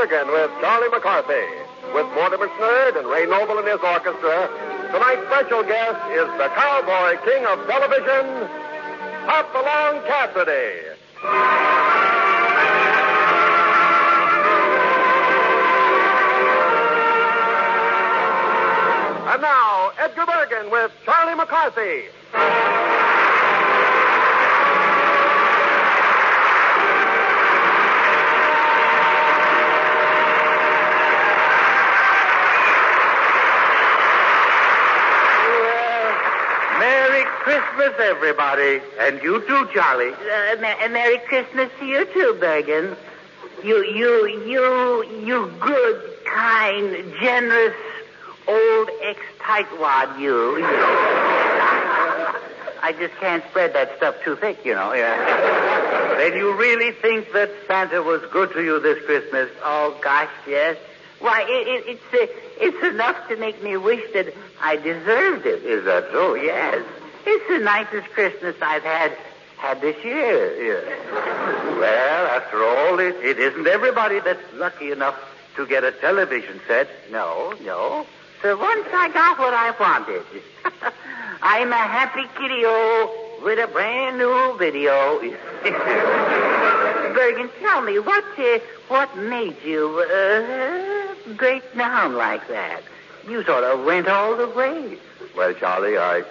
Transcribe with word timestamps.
Bergen 0.00 0.32
with 0.32 0.50
Charlie 0.62 0.88
McCarthy. 0.88 1.44
With 1.92 2.06
Mortimer 2.14 2.48
Snerd 2.48 2.98
and 2.98 3.06
Ray 3.06 3.26
Noble 3.26 3.58
and 3.58 3.68
his 3.68 3.80
orchestra, 3.84 4.48
tonight's 4.90 5.26
special 5.26 5.62
guest 5.62 6.00
is 6.10 6.26
the 6.40 6.48
cowboy 6.56 7.20
king 7.22 7.44
of 7.44 7.66
television, 7.66 8.48
Hopalong 9.28 10.00
Cassidy. 10.06 10.96
And 19.28 19.42
now, 19.42 19.92
Edgar 19.98 20.24
Bergen 20.24 20.70
with 20.70 20.92
Charlie 21.04 21.34
McCarthy. 21.34 22.08
Merry 36.80 37.24
Christmas, 37.50 37.94
everybody. 37.98 38.80
And 39.00 39.20
you 39.24 39.44
too, 39.44 39.68
Charlie. 39.74 40.12
Uh, 40.12 40.54
Ma- 40.60 40.88
Merry 40.88 41.18
Christmas 41.18 41.68
to 41.80 41.84
you 41.84 42.04
too, 42.04 42.36
Bergen. 42.38 42.96
You, 43.64 43.84
you, 43.84 44.28
you, 44.46 45.26
you 45.26 45.52
good, 45.58 46.24
kind, 46.26 47.12
generous, 47.20 47.74
old 48.46 48.90
ex-tightwad, 49.02 50.20
you. 50.20 50.58
you. 50.58 50.64
I 52.82 52.94
just 52.96 53.14
can't 53.16 53.42
spread 53.50 53.74
that 53.74 53.96
stuff 53.96 54.14
too 54.22 54.36
thick, 54.36 54.64
you 54.64 54.76
know. 54.76 54.92
Yeah. 54.92 56.18
Then 56.18 56.36
you 56.36 56.54
really 56.56 56.92
think 56.92 57.32
that 57.32 57.50
Santa 57.66 58.00
was 58.00 58.22
good 58.30 58.52
to 58.52 58.62
you 58.62 58.78
this 58.78 59.04
Christmas? 59.04 59.50
Oh 59.64 59.98
gosh, 60.00 60.30
yes. 60.46 60.76
Why, 61.18 61.42
it, 61.42 61.66
it, 61.66 61.84
it's 61.88 62.14
uh, 62.14 62.26
it's 62.60 62.94
enough 62.94 63.28
to 63.28 63.36
make 63.36 63.60
me 63.60 63.76
wish 63.76 64.04
that 64.14 64.32
I 64.62 64.76
deserved 64.76 65.46
it. 65.46 65.64
Is 65.64 65.84
that 65.84 66.10
so? 66.12 66.34
Yes, 66.34 66.82
it's 67.26 67.48
the 67.48 67.58
nicest 67.58 68.08
Christmas 68.10 68.56
I've 68.62 68.82
had 68.82 69.16
had 69.60 69.80
this 69.82 70.02
year. 70.02 70.84
Well, 71.78 72.26
after 72.26 72.64
all, 72.64 72.98
it, 72.98 73.14
it 73.16 73.38
isn't 73.38 73.66
everybody 73.66 74.20
that's 74.20 74.42
lucky 74.54 74.90
enough 74.90 75.18
to 75.56 75.66
get 75.66 75.84
a 75.84 75.92
television 75.92 76.60
set. 76.66 76.88
No, 77.10 77.52
no. 77.62 78.06
So 78.42 78.56
once 78.56 78.86
I 78.92 79.10
got 79.12 79.38
what 79.38 79.52
I 79.52 79.70
wanted, 79.78 80.22
I'm 81.42 81.70
a 81.72 81.76
happy 81.76 82.24
kiddio 82.36 83.42
with 83.42 83.58
a 83.58 83.66
brand 83.70 84.16
new 84.16 84.56
video. 84.58 85.20
Bergen, 87.14 87.50
tell 87.60 87.82
me 87.82 87.98
what 87.98 88.24
uh, 88.38 88.58
what 88.88 89.14
made 89.18 89.56
you 89.62 90.06
uh, 90.10 91.34
break 91.34 91.62
down 91.76 92.14
like 92.14 92.48
that? 92.48 92.82
You 93.28 93.44
sort 93.44 93.64
of 93.64 93.84
went 93.84 94.08
all 94.08 94.36
the 94.36 94.48
way. 94.48 94.96
Well, 95.36 95.52
Charlie, 95.54 95.98
I, 95.98 96.22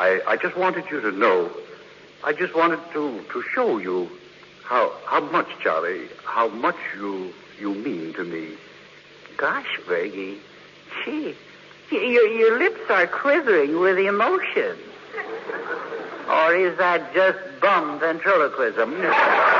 I, 0.00 0.22
I 0.26 0.36
just 0.38 0.56
wanted 0.56 0.84
you 0.90 1.02
to 1.02 1.12
know. 1.12 1.50
I 2.24 2.32
just 2.32 2.54
wanted 2.54 2.80
to 2.94 3.22
to 3.32 3.42
show 3.54 3.76
you 3.76 4.08
how 4.64 4.94
how 5.04 5.20
much, 5.20 5.48
Charlie, 5.62 6.08
how 6.24 6.48
much 6.48 6.76
you 6.96 7.34
you 7.60 7.74
mean 7.74 8.14
to 8.14 8.24
me. 8.24 8.56
Gosh, 9.36 9.78
Bergie, 9.86 10.38
gee, 11.04 11.36
your 11.90 12.26
your 12.28 12.58
lips 12.58 12.80
are 12.88 13.06
quivering 13.06 13.78
with 13.78 13.98
emotion. 13.98 14.78
Or 16.30 16.54
is 16.54 16.78
that 16.78 17.12
just 17.12 17.38
bum 17.60 18.00
ventriloquism? 18.00 19.56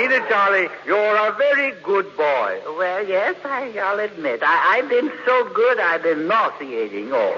No, 0.00 0.06
I 0.06 0.08
mean 0.08 0.22
it, 0.22 0.28
Charlie. 0.28 0.68
You're 0.86 1.28
a 1.28 1.32
very 1.32 1.72
good 1.82 2.16
boy. 2.16 2.60
Well, 2.78 3.06
yes, 3.06 3.36
I, 3.44 3.76
I'll 3.78 4.00
admit. 4.00 4.40
I, 4.42 4.78
I've 4.78 4.88
been 4.88 5.12
so 5.26 5.52
good, 5.52 5.78
I've 5.78 6.02
been 6.02 6.26
nauseating 6.26 7.12
all. 7.12 7.34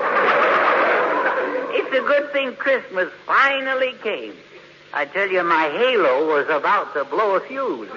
it's 1.74 1.88
a 1.88 2.00
good 2.06 2.32
thing 2.32 2.54
Christmas 2.56 3.10
finally 3.26 3.94
came. 4.02 4.34
I 4.94 5.06
tell 5.06 5.28
you, 5.28 5.42
my 5.42 5.70
halo 5.70 6.28
was 6.28 6.46
about 6.48 6.94
to 6.94 7.04
blow 7.04 7.34
a 7.36 7.40
fuse. 7.40 7.90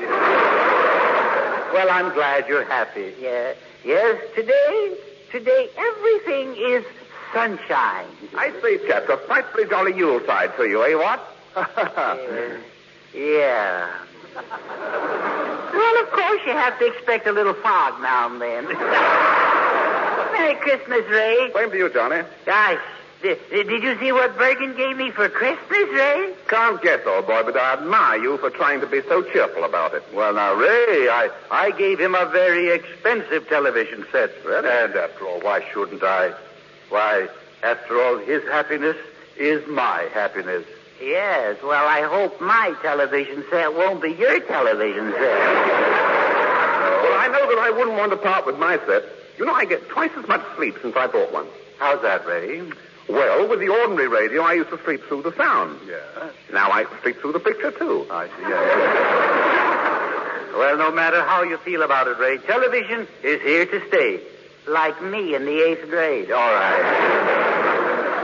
Well, 1.73 1.89
I'm 1.91 2.13
glad 2.13 2.47
you're 2.47 2.65
happy. 2.65 3.13
Yeah. 3.19 3.53
Yes, 3.83 4.19
today, 4.33 4.97
today 5.31 5.69
everything 5.77 6.55
is 6.57 6.85
sunshine. 7.33 8.07
I 8.35 8.51
say, 8.61 8.79
a 8.87 9.17
frightfully 9.27 9.65
jolly 9.65 9.95
Yuletide 9.95 10.55
to 10.57 10.63
you, 10.63 10.83
eh, 10.83 10.95
what? 10.95 11.21
Yeah. 13.13 13.87
Well, 14.35 16.03
of 16.03 16.11
course 16.11 16.41
you 16.45 16.51
have 16.51 16.77
to 16.79 16.87
expect 16.87 17.27
a 17.27 17.31
little 17.31 17.53
fog 17.53 18.01
now 18.01 18.29
and 18.29 18.41
then. 18.41 18.65
Merry 20.33 20.55
Christmas, 20.55 21.05
Ray. 21.09 21.51
Same 21.53 21.71
to 21.71 21.77
you, 21.77 21.89
Johnny. 21.89 22.21
Gosh, 22.45 22.81
did, 23.21 23.39
did 23.49 23.81
you 23.81 23.97
see 23.99 24.11
what 24.11 24.37
Bergen 24.37 24.75
gave 24.75 24.97
me 24.97 25.09
for 25.09 25.29
Christmas, 25.29 25.89
Ray? 25.93 26.33
Can't 26.47 26.81
guess, 26.81 26.99
old 27.07 27.27
boy, 27.27 27.43
but 27.43 27.55
I 27.55 27.73
admire 27.73 28.21
you 28.21 28.37
for 28.37 28.49
trying 28.49 28.81
to 28.81 28.87
be 28.87 29.01
so 29.03 29.23
cheerful 29.23 29.63
about 29.63 29.93
it. 29.93 30.03
Well, 30.13 30.33
now, 30.33 30.53
Ray, 30.53 31.07
I, 31.09 31.29
I 31.49 31.71
gave 31.71 31.99
him 31.99 32.13
a 32.13 32.25
very 32.25 32.69
expensive 32.71 33.47
television 33.47 34.05
set. 34.11 34.31
Really? 34.45 34.67
And 34.67 34.95
after 34.95 35.25
all, 35.25 35.39
why 35.39 35.65
shouldn't 35.71 36.03
I? 36.03 36.33
Why, 36.89 37.29
after 37.63 38.01
all, 38.01 38.17
his 38.17 38.43
happiness 38.43 38.97
is 39.37 39.65
my 39.67 40.07
happiness. 40.13 40.65
Yes, 41.01 41.57
well, 41.61 41.87
I 41.87 42.03
hope 42.03 42.39
my 42.39 42.73
television 42.81 43.43
set 43.49 43.73
won't 43.73 44.01
be 44.01 44.11
your 44.11 44.39
television 44.41 45.11
set. 45.11 45.21
Well, 47.03 47.17
I 47.19 47.27
know 47.31 47.47
that 47.49 47.59
I 47.59 47.69
wouldn't 47.75 47.97
want 47.97 48.11
to 48.11 48.17
part 48.17 48.45
with 48.45 48.57
my 48.57 48.77
set. 48.87 49.03
You 49.37 49.45
know, 49.45 49.53
I 49.53 49.65
get 49.65 49.89
twice 49.89 50.11
as 50.17 50.27
much 50.27 50.41
sleep 50.55 50.77
since 50.81 50.95
I 50.95 51.07
bought 51.07 51.33
one. 51.33 51.47
How's 51.79 52.01
that, 52.03 52.25
Ray? 52.25 52.61
Well, 53.09 53.47
with 53.49 53.59
the 53.59 53.69
ordinary 53.69 54.07
radio, 54.07 54.41
I 54.41 54.53
used 54.53 54.69
to 54.69 54.79
sleep 54.83 55.03
through 55.07 55.23
the 55.23 55.35
sound. 55.35 55.79
Yeah. 55.87 56.29
Now 56.53 56.71
I 56.71 56.85
sleep 57.03 57.19
through 57.19 57.33
the 57.33 57.39
picture, 57.39 57.71
too. 57.71 58.07
I 58.09 58.27
see. 58.27 58.41
Yeah. 58.41 58.49
well, 60.57 60.77
no 60.77 60.91
matter 60.91 61.21
how 61.23 61.43
you 61.43 61.57
feel 61.57 61.83
about 61.83 62.07
it, 62.07 62.17
Ray, 62.17 62.37
television 62.39 63.07
is 63.21 63.41
here 63.41 63.65
to 63.65 63.87
stay. 63.89 64.21
Like 64.67 65.01
me 65.03 65.35
in 65.35 65.45
the 65.45 65.61
eighth 65.63 65.89
grade. 65.89 66.31
All 66.31 66.53
right. 66.53 67.54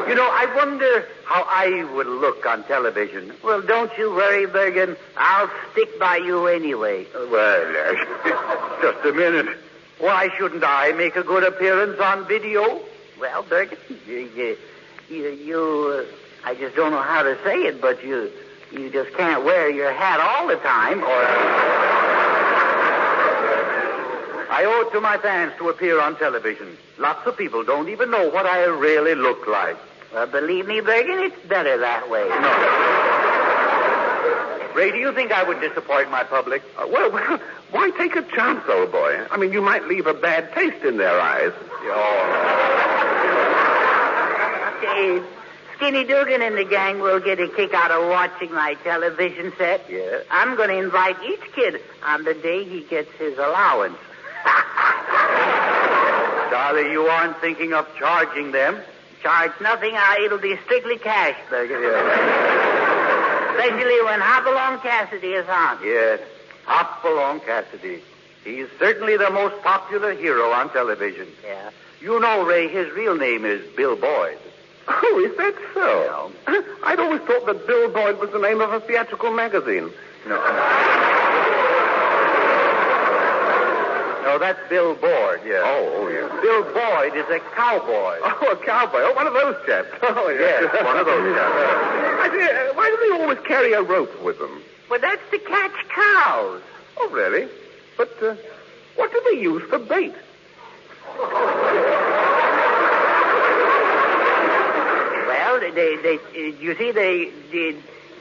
You 0.08 0.16
know, 0.16 0.28
I 0.30 0.52
wonder 0.56 1.06
how 1.26 1.44
I 1.48 1.84
would 1.94 2.08
look 2.08 2.46
on 2.46 2.64
television. 2.64 3.34
Well, 3.44 3.62
don't 3.62 3.92
you 3.98 4.10
worry, 4.12 4.46
Bergen. 4.46 4.98
I'll 5.18 5.50
stick 5.72 6.00
by 6.00 6.18
you 6.18 6.48
anyway. 6.48 7.06
Well, 7.14 7.30
uh, 7.32 8.82
just 8.82 9.06
a 9.06 9.14
minute. 9.14 9.58
Why 10.00 10.30
shouldn't 10.38 10.64
I 10.64 10.92
make 10.94 11.16
a 11.16 11.24
good 11.24 11.44
appearance 11.44 12.00
on 12.00 12.28
video? 12.28 12.82
Well, 13.20 13.44
Bergen, 13.44 13.78
you, 14.08 14.30
you, 14.36 14.58
you, 15.10 15.30
you 15.30 16.06
uh, 16.08 16.48
I 16.48 16.56
just 16.56 16.76
don't 16.76 16.92
know 16.92 17.02
how 17.02 17.24
to 17.24 17.38
say 17.44 17.56
it, 17.64 17.80
but 17.82 18.04
you, 18.04 18.32
you 18.72 18.90
just 18.90 19.14
can't 19.16 19.46
wear 19.46 19.70
your 19.70 19.94
hat 19.94 20.20
all 20.20 20.48
the 20.48 20.58
time, 20.58 21.04
or. 21.04 21.08
I 24.52 24.66
owe 24.66 24.86
it 24.86 24.92
to 24.92 25.00
my 25.00 25.18
fans 25.18 25.54
to 25.60 25.70
appear 25.70 26.02
on 26.02 26.18
television. 26.18 26.78
Lots 26.98 27.26
of 27.26 27.38
people 27.38 27.64
don't 27.64 27.88
even 27.90 28.12
know 28.12 28.30
what 28.30 28.46
I 28.46 28.66
really 28.66 29.16
look 29.16 29.48
like. 29.48 29.78
Well, 30.14 30.28
believe 30.28 30.68
me, 30.68 30.82
Bergen, 30.82 31.20
it's 31.20 31.48
better 31.48 31.78
that 31.78 32.10
way. 32.10 32.28
No. 32.28 33.02
Ray, 34.76 34.92
do 34.92 34.98
you 34.98 35.14
think 35.14 35.32
I 35.32 35.44
would 35.44 35.62
disappoint 35.62 36.10
my 36.12 36.24
public? 36.24 36.64
Uh, 36.78 36.88
well, 36.90 37.12
well, 37.14 37.40
why 37.72 37.92
take 37.92 38.16
a 38.16 38.24
chance, 38.24 38.64
old 38.68 38.92
boy? 38.92 39.26
I 39.30 39.38
mean, 39.38 39.54
you 39.54 39.62
might 39.62 39.86
leave 39.88 40.08
a 40.08 40.14
bad 40.14 40.54
taste 40.54 40.84
in 40.84 40.98
their 40.98 41.20
eyes. 41.20 41.54
Oh. 41.84 42.52
Dave, 44.82 45.24
Skinny 45.76 46.04
Dugan 46.04 46.42
and 46.42 46.58
the 46.58 46.66
gang 46.66 47.00
will 47.00 47.20
get 47.20 47.40
a 47.40 47.48
kick 47.48 47.74
out 47.74 47.92
of 47.92 48.10
watching 48.10 48.52
my 48.54 48.76
television 48.84 49.54
set. 49.58 49.90
Yeah? 49.90 50.20
I'm 50.30 50.56
going 50.56 50.70
to 50.70 50.78
invite 50.78 51.18
each 51.24 51.42
kid 51.54 51.82
on 52.04 52.24
the 52.24 52.34
day 52.34 52.64
he 52.64 52.82
gets 52.82 53.12
his 53.18 53.38
allowance. 53.38 53.98
Charlie, 56.50 56.92
you 56.92 57.04
aren't 57.04 57.38
thinking 57.40 57.74
of 57.74 57.88
charging 57.98 58.52
them. 58.52 58.82
Charge 59.22 59.52
nothing. 59.62 59.96
Uh, 59.96 60.16
it'll 60.24 60.40
be 60.40 60.58
strictly 60.66 60.98
cash, 60.98 61.38
Bergen. 61.50 61.78
Especially 63.52 64.02
when 64.04 64.20
Hopalong 64.20 64.80
Cassidy 64.82 65.34
is 65.34 65.48
on. 65.48 65.78
Yes, 65.84 66.20
Hopalong 66.66 67.40
Cassidy. 67.42 68.02
He's 68.44 68.68
certainly 68.80 69.18
the 69.18 69.30
most 69.30 69.62
popular 69.62 70.14
hero 70.14 70.50
on 70.52 70.72
television. 70.72 71.28
Yeah. 71.46 71.70
You 72.00 72.20
know, 72.20 72.44
Ray, 72.44 72.68
his 72.68 72.92
real 72.94 73.16
name 73.16 73.46
is 73.46 73.62
Bill 73.76 73.96
Boyd. 73.96 74.40
Oh, 74.88 75.30
is 75.30 75.38
that 75.38 75.54
so? 75.76 76.32
I'd 76.84 77.00
always 77.00 77.22
thought 77.22 77.46
that 77.46 77.68
Bill 77.68 77.90
Boyd 77.92 78.20
was 78.20 78.32
the 78.32 78.40
name 78.40 78.62
of 78.62 78.74
a 78.74 78.80
theatrical 78.80 79.32
magazine. 79.32 79.92
No. 80.28 81.11
No, 84.24 84.38
that's 84.38 84.60
Bill 84.70 84.94
Boyd, 84.96 85.42
yeah. 85.46 85.62
Oh, 85.66 85.92
oh, 85.96 86.08
yeah. 86.08 86.28
Bill 86.42 86.64
Boyd 86.64 87.18
is 87.18 87.26
a 87.30 87.40
cowboy. 87.56 88.18
Oh, 88.24 88.52
a 88.52 88.66
cowboy. 88.66 89.00
Oh, 89.02 89.14
one 89.14 89.28
of 89.28 89.34
those 89.34 89.56
chaps. 89.66 89.90
Oh, 90.04 90.30
Yes, 90.30 90.72
one 90.86 90.98
of 90.98 91.06
those 91.06 91.36
chaps. 91.36 91.56
I 92.22 92.30
say, 92.30 92.70
uh, 92.70 92.74
why 92.76 92.90
do 92.90 92.98
they 93.10 93.22
always 93.24 93.40
carry 93.48 93.74
a 93.74 93.82
rope 93.82 94.22
with 94.24 94.38
them? 94.40 94.62
Well, 94.90 95.00
that's 95.00 95.22
to 95.32 95.40
catch 95.40 95.72
cows. 95.90 96.62
Oh, 96.98 97.10
really? 97.12 97.50
But 97.98 98.12
uh, 98.22 98.36
what 98.96 99.12
do 99.12 99.22
they 99.32 99.42
use 99.42 99.64
for 99.70 99.80
bait? 99.80 100.14
Well, 105.28 105.60
they, 105.60 105.72
they, 105.72 105.96
they 105.98 106.16
uh, 106.18 106.60
you 106.60 106.76
see, 106.78 106.92
they 106.92 107.32
did. 107.52 107.78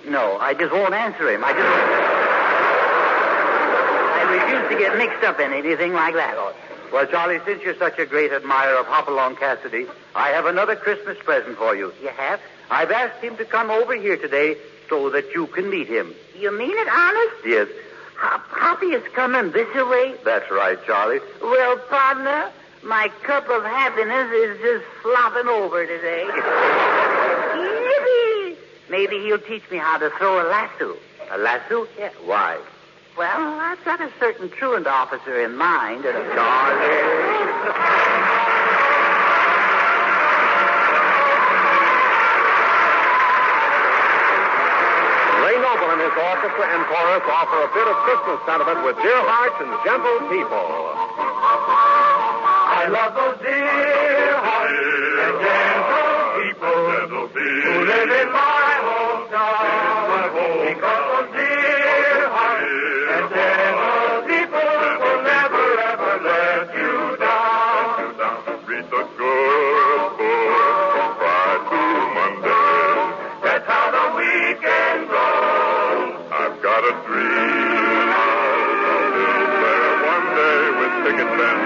No, 0.06 0.38
I 0.38 0.54
just 0.54 0.72
won't 0.72 0.94
answer 0.94 1.28
him. 1.30 1.42
I 1.44 1.52
just. 1.52 1.99
Refuse 4.30 4.68
to 4.70 4.78
get 4.78 4.96
mixed 4.98 5.24
up 5.24 5.40
in 5.40 5.52
anything 5.52 5.92
like 5.92 6.14
that. 6.14 6.34
Oh, 6.36 6.54
well, 6.92 7.06
Charlie, 7.06 7.40
since 7.44 7.62
you're 7.62 7.76
such 7.76 7.98
a 7.98 8.06
great 8.06 8.32
admirer 8.32 8.78
of 8.78 8.86
Hopalong 8.86 9.36
Cassidy, 9.36 9.86
I 10.14 10.28
have 10.30 10.46
another 10.46 10.74
Christmas 10.76 11.18
present 11.24 11.56
for 11.56 11.74
you. 11.76 11.92
You 12.02 12.08
have? 12.08 12.40
I've 12.70 12.90
asked 12.90 13.22
him 13.22 13.36
to 13.36 13.44
come 13.44 13.70
over 13.70 13.94
here 13.94 14.16
today 14.16 14.56
so 14.88 15.10
that 15.10 15.32
you 15.34 15.46
can 15.48 15.70
meet 15.70 15.86
him. 15.88 16.14
You 16.38 16.56
mean 16.56 16.72
it, 16.72 16.88
honest? 16.88 17.34
Yes, 17.46 17.68
Hop- 18.16 18.46
Hoppy 18.48 18.86
is 18.86 19.02
coming 19.14 19.50
this 19.52 19.72
way. 19.74 20.14
that's 20.24 20.50
right, 20.50 20.78
Charlie. 20.86 21.20
Well, 21.40 21.78
partner, 21.88 22.50
my 22.82 23.08
cup 23.22 23.48
of 23.48 23.62
happiness 23.64 24.30
is 24.32 24.60
just 24.60 24.84
flopping 25.02 25.48
over 25.48 25.86
today. 25.86 26.26
Yippee! 27.54 28.56
Maybe 28.90 29.18
he'll 29.20 29.38
teach 29.38 29.68
me 29.70 29.78
how 29.78 29.98
to 29.98 30.10
throw 30.18 30.42
a 30.42 30.46
lasso. 30.48 30.96
A 31.30 31.38
lasso? 31.38 31.86
Yeah. 31.98 32.10
Why? 32.24 32.58
Well, 33.16 33.60
I've 33.60 33.84
got 33.84 34.00
a 34.00 34.10
certain 34.20 34.48
truant 34.50 34.86
officer 34.86 35.42
in 35.44 35.56
mind. 35.56 36.04
And 36.04 36.16
Ray 45.42 45.56
Noble 45.58 45.90
and 45.90 46.00
his 46.00 46.14
orchestra 46.14 46.66
and 46.70 46.86
chorus 46.86 47.26
offer 47.26 47.58
a 47.60 47.70
bit 47.74 47.88
of 47.90 47.96
Christmas 48.06 48.38
sentiment 48.46 48.84
with 48.84 48.96
dear 49.02 49.20
hearts 49.26 49.58
and 49.58 49.74
gentle 49.84 50.20
people. 50.30 50.70
I 52.70 52.86
love 52.88 53.14
those 53.18 53.42
dear 53.42 54.38
hearts 54.38 54.70
and 55.18 55.34
gentle 55.44 56.30
people 56.40 56.78
who 57.34 57.84
live 57.90 58.10
in 58.22 58.28
my 58.32 58.70
hometown. 58.86 59.80
Because 60.70 60.78
those 60.78 60.86
dear 60.86 60.99
day 81.16 81.24
with 81.24 81.59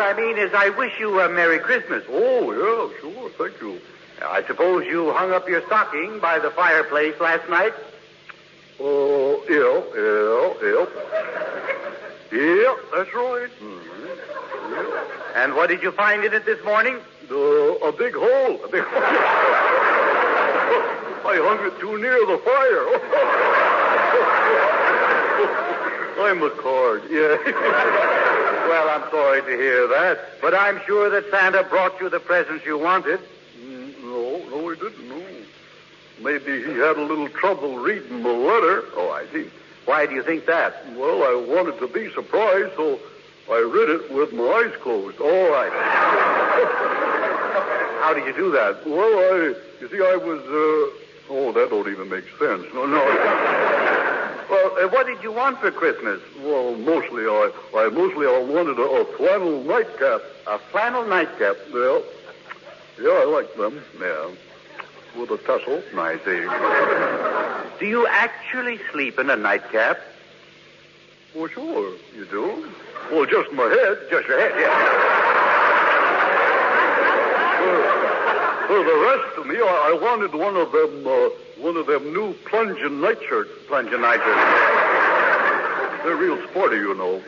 What 0.00 0.16
I 0.16 0.18
mean 0.18 0.38
is, 0.38 0.50
I 0.54 0.70
wish 0.70 0.98
you 0.98 1.20
a 1.20 1.28
Merry 1.28 1.58
Christmas. 1.58 2.02
oh, 2.08 2.52
yeah, 2.52 2.88
sure, 3.02 3.28
thank 3.36 3.60
you. 3.60 3.78
I 4.22 4.42
suppose 4.46 4.86
you 4.86 5.12
hung 5.12 5.30
up 5.32 5.46
your 5.46 5.60
stocking 5.66 6.18
by 6.20 6.38
the 6.38 6.50
fireplace 6.52 7.20
last 7.20 7.46
night? 7.50 7.74
Oh, 8.80 9.44
yeah, 9.44 9.82
yeah, 9.92 10.54
yeah. 10.64 10.86
Yeah, 12.32 12.76
that's 12.96 13.12
right. 13.12 13.50
Mm-hmm. 13.60 15.36
And 15.36 15.54
what 15.54 15.68
did 15.68 15.82
you 15.82 15.92
find 15.92 16.24
in 16.24 16.32
it 16.32 16.46
this 16.46 16.64
morning? 16.64 16.96
Uh, 17.30 17.34
a 17.36 17.92
big 17.92 18.14
hole. 18.14 18.58
A 18.64 18.68
big 18.68 18.84
hole. 18.84 19.02
I 21.28 21.36
hung 21.44 21.60
it 21.66 21.78
too 21.78 21.98
near 22.00 22.24
the 22.24 22.38
fire. 22.38 22.86
I'm 26.26 26.42
a 26.42 26.48
card, 26.56 27.02
yeah. 27.10 28.36
Well, 28.70 28.88
I'm 28.88 29.10
sorry 29.10 29.42
to 29.42 29.48
hear 29.48 29.88
that, 29.88 30.40
but 30.40 30.54
I'm 30.54 30.80
sure 30.86 31.10
that 31.10 31.28
Santa 31.32 31.64
brought 31.64 32.00
you 32.00 32.08
the 32.08 32.20
presents 32.20 32.64
you 32.64 32.78
wanted. 32.78 33.18
Mm, 33.60 34.00
no, 34.00 34.48
no, 34.48 34.68
he 34.68 34.78
didn't. 34.78 35.08
No. 35.08 35.20
Maybe 36.22 36.62
he 36.62 36.78
had 36.78 36.96
a 36.96 37.02
little 37.02 37.28
trouble 37.30 37.78
reading 37.78 38.22
the 38.22 38.32
letter. 38.32 38.84
Oh, 38.94 39.10
I 39.10 39.26
see. 39.32 39.50
Why 39.86 40.06
do 40.06 40.14
you 40.14 40.22
think 40.22 40.46
that? 40.46 40.86
Well, 40.94 41.24
I 41.24 41.34
wanted 41.48 41.80
to 41.80 41.88
be 41.88 42.12
surprised, 42.12 42.76
so 42.76 43.00
I 43.50 43.58
read 43.58 43.88
it 43.88 44.12
with 44.12 44.32
my 44.32 44.44
eyes 44.44 44.72
closed. 44.80 45.16
Oh, 45.18 45.52
I 45.52 45.68
How 48.02 48.14
did 48.14 48.24
you 48.24 48.34
do 48.34 48.52
that? 48.52 48.86
Well, 48.86 49.02
I, 49.02 49.56
you 49.80 49.88
see, 49.90 49.98
I 49.98 50.14
was, 50.14 50.42
uh, 50.42 51.32
oh, 51.32 51.50
that 51.54 51.70
don't 51.70 51.88
even 51.90 52.08
make 52.08 52.28
sense. 52.38 52.66
No, 52.72 52.86
no. 52.86 53.96
Uh, 54.80 54.88
what 54.88 55.06
did 55.06 55.22
you 55.22 55.30
want 55.30 55.58
for 55.58 55.70
Christmas? 55.70 56.20
Well, 56.42 56.74
mostly 56.76 57.24
I, 57.24 57.50
I 57.76 57.88
mostly 57.90 58.26
I 58.26 58.38
wanted 58.38 58.78
a, 58.78 58.82
a 58.82 59.04
flannel 59.16 59.62
nightcap. 59.62 60.22
A 60.46 60.58
flannel 60.70 61.04
nightcap. 61.06 61.56
Well, 61.72 62.02
yeah, 62.98 63.10
I 63.10 63.24
like 63.24 63.54
them. 63.56 63.82
Yeah, 64.00 64.30
with 65.18 65.30
a 65.32 65.38
tussle. 65.38 65.82
I 65.98 66.16
see. 66.24 66.46
Do 67.78 67.86
you 67.86 68.06
actually 68.06 68.80
sleep 68.90 69.18
in 69.18 69.28
a 69.28 69.36
nightcap? 69.36 69.98
Well, 71.34 71.48
sure, 71.48 71.94
you 72.16 72.24
do. 72.26 72.70
Well, 73.10 73.26
just 73.26 73.52
my 73.52 73.64
head. 73.64 73.98
Just 74.10 74.28
your 74.28 74.40
head, 74.40 74.52
yeah. 74.58 75.56
For 78.70 78.84
the 78.84 78.98
rest 79.02 79.36
of 79.38 79.46
me, 79.48 79.56
I, 79.56 79.90
I 79.90 79.98
wanted 80.00 80.32
one 80.32 80.54
of 80.54 80.70
them, 80.70 81.04
uh, 81.04 81.30
one 81.58 81.76
of 81.76 81.88
them 81.88 82.14
new 82.14 82.34
plunging 82.48 83.00
nightshirts. 83.00 83.50
Plunging 83.66 84.00
nightshirts. 84.00 86.04
They're 86.04 86.14
real 86.14 86.40
sporty, 86.48 86.76
you 86.76 86.94
know. 86.94 87.20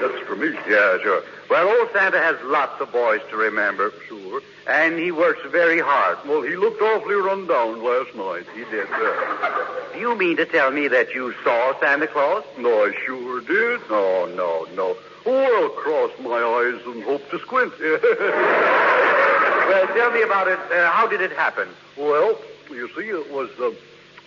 That's 0.00 0.18
for 0.26 0.34
me. 0.34 0.48
Yeah, 0.68 0.98
sure. 1.00 1.22
Well, 1.48 1.68
old 1.68 1.90
Santa 1.92 2.18
has 2.18 2.34
lots 2.42 2.80
of 2.80 2.90
boys 2.90 3.20
to 3.30 3.36
remember. 3.36 3.92
Sure. 4.08 4.42
And 4.66 4.98
he 4.98 5.12
works 5.12 5.38
very 5.52 5.78
hard. 5.78 6.18
Well, 6.26 6.42
he 6.42 6.56
looked 6.56 6.82
awfully 6.82 7.14
run 7.14 7.46
down 7.46 7.80
last 7.80 8.12
night. 8.16 8.46
He 8.52 8.64
did. 8.64 8.88
Uh, 8.90 9.92
Do 9.92 10.00
you 10.00 10.16
mean 10.18 10.36
to 10.38 10.44
tell 10.44 10.72
me 10.72 10.88
that 10.88 11.14
you 11.14 11.32
saw 11.44 11.78
Santa 11.78 12.08
Claus? 12.08 12.42
no, 12.58 12.86
I 12.86 12.92
sure 13.06 13.42
did. 13.42 13.80
No, 13.88 14.26
no, 14.26 14.66
no. 14.74 14.96
Oh, 15.24 15.62
I'll 15.62 15.68
cross 15.70 16.10
my 16.18 16.42
eyes 16.42 16.82
and 16.84 17.04
hope 17.04 17.30
to 17.30 17.38
squint. 17.38 17.72
Well, 19.72 19.86
tell 19.94 20.10
me 20.10 20.20
about 20.20 20.48
it. 20.48 20.58
Uh, 20.70 20.90
how 20.90 21.06
did 21.06 21.22
it 21.22 21.32
happen? 21.32 21.66
well, 21.96 22.38
you 22.70 22.88
see, 22.88 23.08
it 23.08 23.32
was, 23.32 23.48
uh, 23.58 23.70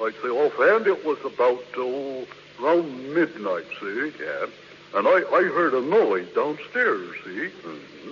I'd 0.03 0.15
say 0.23 0.29
offhand, 0.29 0.87
it 0.87 1.05
was 1.05 1.19
about, 1.23 1.63
oh, 1.77 2.25
around 2.59 3.13
midnight, 3.13 3.65
see? 3.79 4.11
Yeah. 4.19 4.47
And 4.95 5.07
I, 5.07 5.21
I 5.31 5.43
heard 5.43 5.75
a 5.75 5.81
noise 5.81 6.27
downstairs, 6.33 7.15
see? 7.23 7.51
Mm 7.63 7.79
hmm 8.03 8.11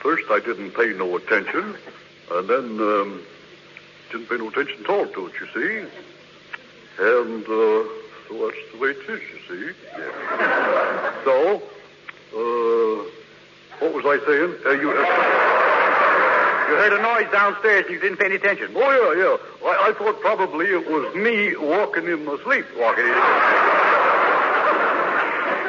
First, 0.00 0.24
I 0.28 0.40
didn't 0.40 0.72
pay 0.72 0.92
no 0.92 1.14
attention, 1.16 1.76
and 2.32 2.48
then, 2.48 2.80
um, 2.80 3.22
didn't 4.10 4.28
pay 4.28 4.38
no 4.38 4.48
attention 4.48 4.82
at 4.82 4.90
all 4.90 5.06
to 5.06 5.26
it, 5.26 5.32
you 5.40 5.46
see? 5.54 5.78
And, 6.98 7.44
uh, 7.44 7.86
so 8.26 8.46
that's 8.46 8.72
the 8.72 8.78
way 8.80 8.88
it 8.90 9.08
is, 9.08 9.20
you 9.30 9.40
see? 9.48 9.78
Yeah. 9.96 11.12
So, 11.24 11.62
uh, 12.34 13.04
what 13.78 13.92
was 13.94 14.04
I 14.04 14.18
saying? 14.26 14.54
Uh, 14.66 14.70
you, 14.70 15.59
You 16.70 16.76
heard 16.76 16.92
a 16.92 17.02
noise 17.02 17.26
downstairs 17.32 17.86
and 17.86 17.94
you 17.94 18.00
didn't 18.00 18.18
pay 18.18 18.26
any 18.26 18.36
attention. 18.36 18.70
Oh, 18.76 18.78
yeah, 18.78 19.10
yeah. 19.18 19.36
I, 19.66 19.90
I 19.90 19.92
thought 19.92 20.20
probably 20.20 20.66
it 20.66 20.86
was 20.88 21.12
me 21.16 21.56
walking 21.56 22.06
in 22.06 22.24
my 22.24 22.38
sleep. 22.44 22.64
Walking 22.78 23.10
in. 23.10 23.18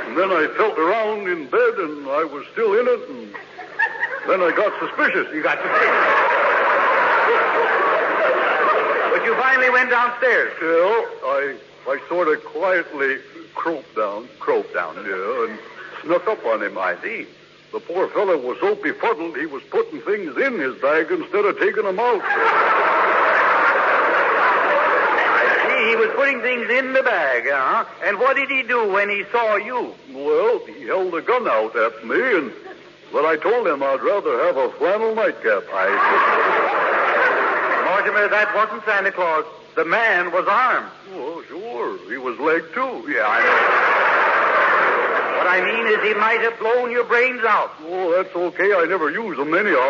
And 0.06 0.14
then 0.14 0.30
I 0.30 0.46
felt 0.56 0.78
around 0.78 1.28
in 1.28 1.50
bed 1.50 1.74
and 1.82 2.06
I 2.06 2.24
was 2.24 2.46
still 2.54 2.78
in 2.78 2.86
it 2.86 3.10
and 3.10 3.34
then 4.30 4.46
I 4.46 4.54
got 4.54 4.78
suspicious. 4.78 5.26
You 5.34 5.42
got 5.42 5.58
suspicious. 5.58 6.06
but 9.10 9.26
you 9.26 9.34
finally 9.42 9.72
went 9.72 9.90
downstairs. 9.90 10.54
Well, 10.62 11.08
I 11.26 11.58
I 11.90 12.00
sort 12.10 12.28
of 12.28 12.46
quietly 12.46 13.18
croaked 13.56 13.96
down, 13.96 14.30
croaked 14.38 14.76
down, 14.76 14.98
yeah, 15.04 15.50
and 15.50 15.58
snuck 16.04 16.28
up 16.28 16.46
on 16.46 16.62
him. 16.62 16.78
I 16.78 16.96
see. 17.02 17.26
The 17.72 17.80
poor 17.80 18.10
fellow 18.10 18.38
was 18.38 18.60
so 18.60 18.76
befuddled 18.76 19.38
he 19.38 19.46
was 19.46 19.64
putting 19.70 20.02
things 20.02 20.36
in 20.36 20.60
his 20.60 20.76
bag 20.82 21.10
instead 21.10 21.46
of 21.46 21.58
taking 21.58 21.86
them 21.86 22.00
out. 22.00 22.22
I 25.32 25.70
see 25.70 25.90
he 25.90 25.96
was 25.96 26.10
putting 26.16 26.42
things 26.42 26.70
in 26.70 26.92
the 26.92 27.02
bag, 27.02 27.44
huh? 27.48 27.86
And 28.04 28.20
what 28.20 28.36
did 28.36 28.50
he 28.50 28.64
do 28.64 28.92
when 28.92 29.10
he 29.10 29.24
saw 29.32 29.56
you? 29.56 29.96
Well, 30.12 30.60
he 30.66 30.86
held 30.86 31.16
a 31.16 31.22
gun 31.22 31.48
out 31.48 31.74
at 31.78 32.06
me, 32.06 32.20
and 32.20 32.52
but 33.14 33.24
I 33.24 33.38
told 33.38 33.68
him 33.68 33.82
I'd 33.84 34.02
rather 34.02 34.44
have 34.44 34.58
a 34.58 34.70
flannel 34.74 35.16
nightcap. 35.16 35.64
I 35.72 35.88
Mortimer, 37.88 38.28
that 38.28 38.54
wasn't 38.54 38.84
Santa 38.84 39.12
Claus. 39.14 39.46
The 39.76 39.86
man 39.86 40.34
was 40.34 40.46
armed. 40.48 40.92
Oh, 41.14 41.42
sure. 41.48 41.98
He 42.12 42.18
was 42.18 42.38
legged 42.40 42.74
too. 42.74 43.06
Yeah, 43.10 43.28
I 43.28 43.40
know. 43.44 44.21
What 45.42 45.50
I 45.50 45.66
mean 45.66 45.88
is 45.88 45.98
he 46.06 46.14
might 46.14 46.40
have 46.42 46.60
blown 46.60 46.92
your 46.92 47.04
brains 47.04 47.42
out. 47.44 47.72
Oh, 47.82 48.12
that's 48.16 48.30
okay. 48.36 48.76
I 48.78 48.86
never 48.86 49.10
use 49.10 49.36
them 49.38 49.52
anyhow. 49.56 49.90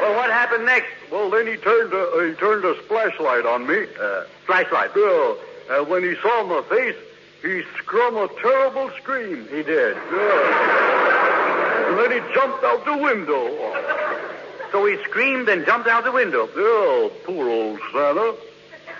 Well, 0.00 0.14
what 0.14 0.30
happened 0.30 0.66
next? 0.66 0.86
Well, 1.10 1.30
then 1.30 1.48
he 1.48 1.56
turned 1.56 1.92
a, 1.92 2.28
he 2.28 2.34
turned 2.38 2.64
a 2.64 2.80
splashlight 2.84 3.44
on 3.44 3.66
me. 3.66 3.86
Uh, 4.00 4.22
flashlight. 4.46 4.92
Yeah. 4.94 5.34
And 5.70 5.88
when 5.88 6.04
he 6.04 6.14
saw 6.22 6.44
my 6.44 6.62
face, 6.70 6.94
he 7.42 7.62
scrum 7.78 8.16
a 8.18 8.28
terrible 8.40 8.88
scream. 9.02 9.48
He 9.50 9.64
did. 9.64 9.96
Yeah. 9.96 11.88
And 11.90 11.98
then 11.98 12.12
he 12.12 12.34
jumped 12.34 12.62
out 12.62 12.84
the 12.84 12.98
window. 12.98 13.50
So 14.70 14.86
he 14.86 14.96
screamed 15.02 15.48
and 15.48 15.66
jumped 15.66 15.88
out 15.88 16.04
the 16.04 16.12
window. 16.12 16.46
Yeah, 16.56 17.08
poor 17.24 17.48
old 17.48 17.80
Santa. 17.92 18.36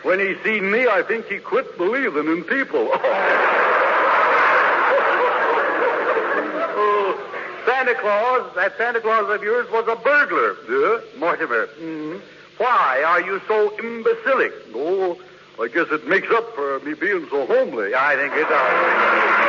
When 0.02 0.18
he 0.18 0.34
seen 0.42 0.72
me, 0.72 0.88
I 0.88 1.04
think 1.06 1.26
he 1.26 1.38
quit 1.38 1.78
believing 1.78 2.26
in 2.26 2.42
people. 2.42 2.90
Oh, 6.76 7.16
Santa 7.66 7.94
Claus, 7.94 8.54
that 8.54 8.76
Santa 8.76 9.00
Claus 9.00 9.28
of 9.30 9.42
yours 9.42 9.66
was 9.70 9.86
a 9.88 9.96
burglar. 9.96 10.56
yeah? 10.68 11.18
Mortimer, 11.18 11.66
mm, 11.80 12.20
why 12.58 13.02
are 13.06 13.20
you 13.20 13.40
so 13.48 13.76
imbecilic? 13.78 14.52
Oh, 14.74 15.18
I 15.60 15.68
guess 15.68 15.86
it 15.90 16.06
makes 16.08 16.30
up 16.30 16.54
for 16.54 16.80
me 16.80 16.94
being 16.94 17.26
so 17.30 17.46
homely. 17.46 17.94
I 17.94 18.16
think 18.16 18.32
it 18.34 18.48
does. 18.48 19.43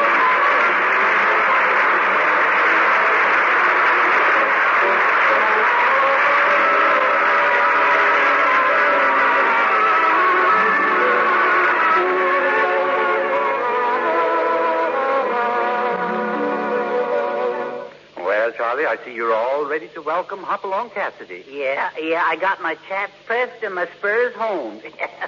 To 19.95 20.01
welcome 20.01 20.43
Hopalong 20.43 20.89
Cassidy. 20.89 21.45
Yeah, 21.49 21.89
yeah, 21.97 22.21
I 22.25 22.35
got 22.35 22.61
my 22.61 22.75
chaps 22.87 23.13
pressed 23.25 23.63
and 23.63 23.73
my 23.73 23.87
spurs 23.97 24.35
honed. 24.35 24.81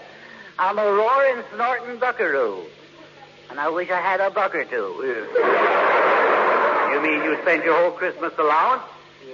I'm 0.59 0.77
a 0.77 0.91
roaring, 0.91 1.41
snorting 1.53 2.00
buckaroo. 2.00 2.63
And 3.50 3.62
I 3.62 3.69
wish 3.69 3.89
I 3.89 4.01
had 4.01 4.19
a 4.19 4.29
buck 4.29 4.53
or 4.53 4.65
two. 4.65 5.24
You 6.88 7.03
mean 7.03 7.21
you 7.21 7.38
spent 7.41 7.63
your 7.65 7.77
whole 7.77 7.91
Christmas 7.91 8.31
allowance? 8.39 8.81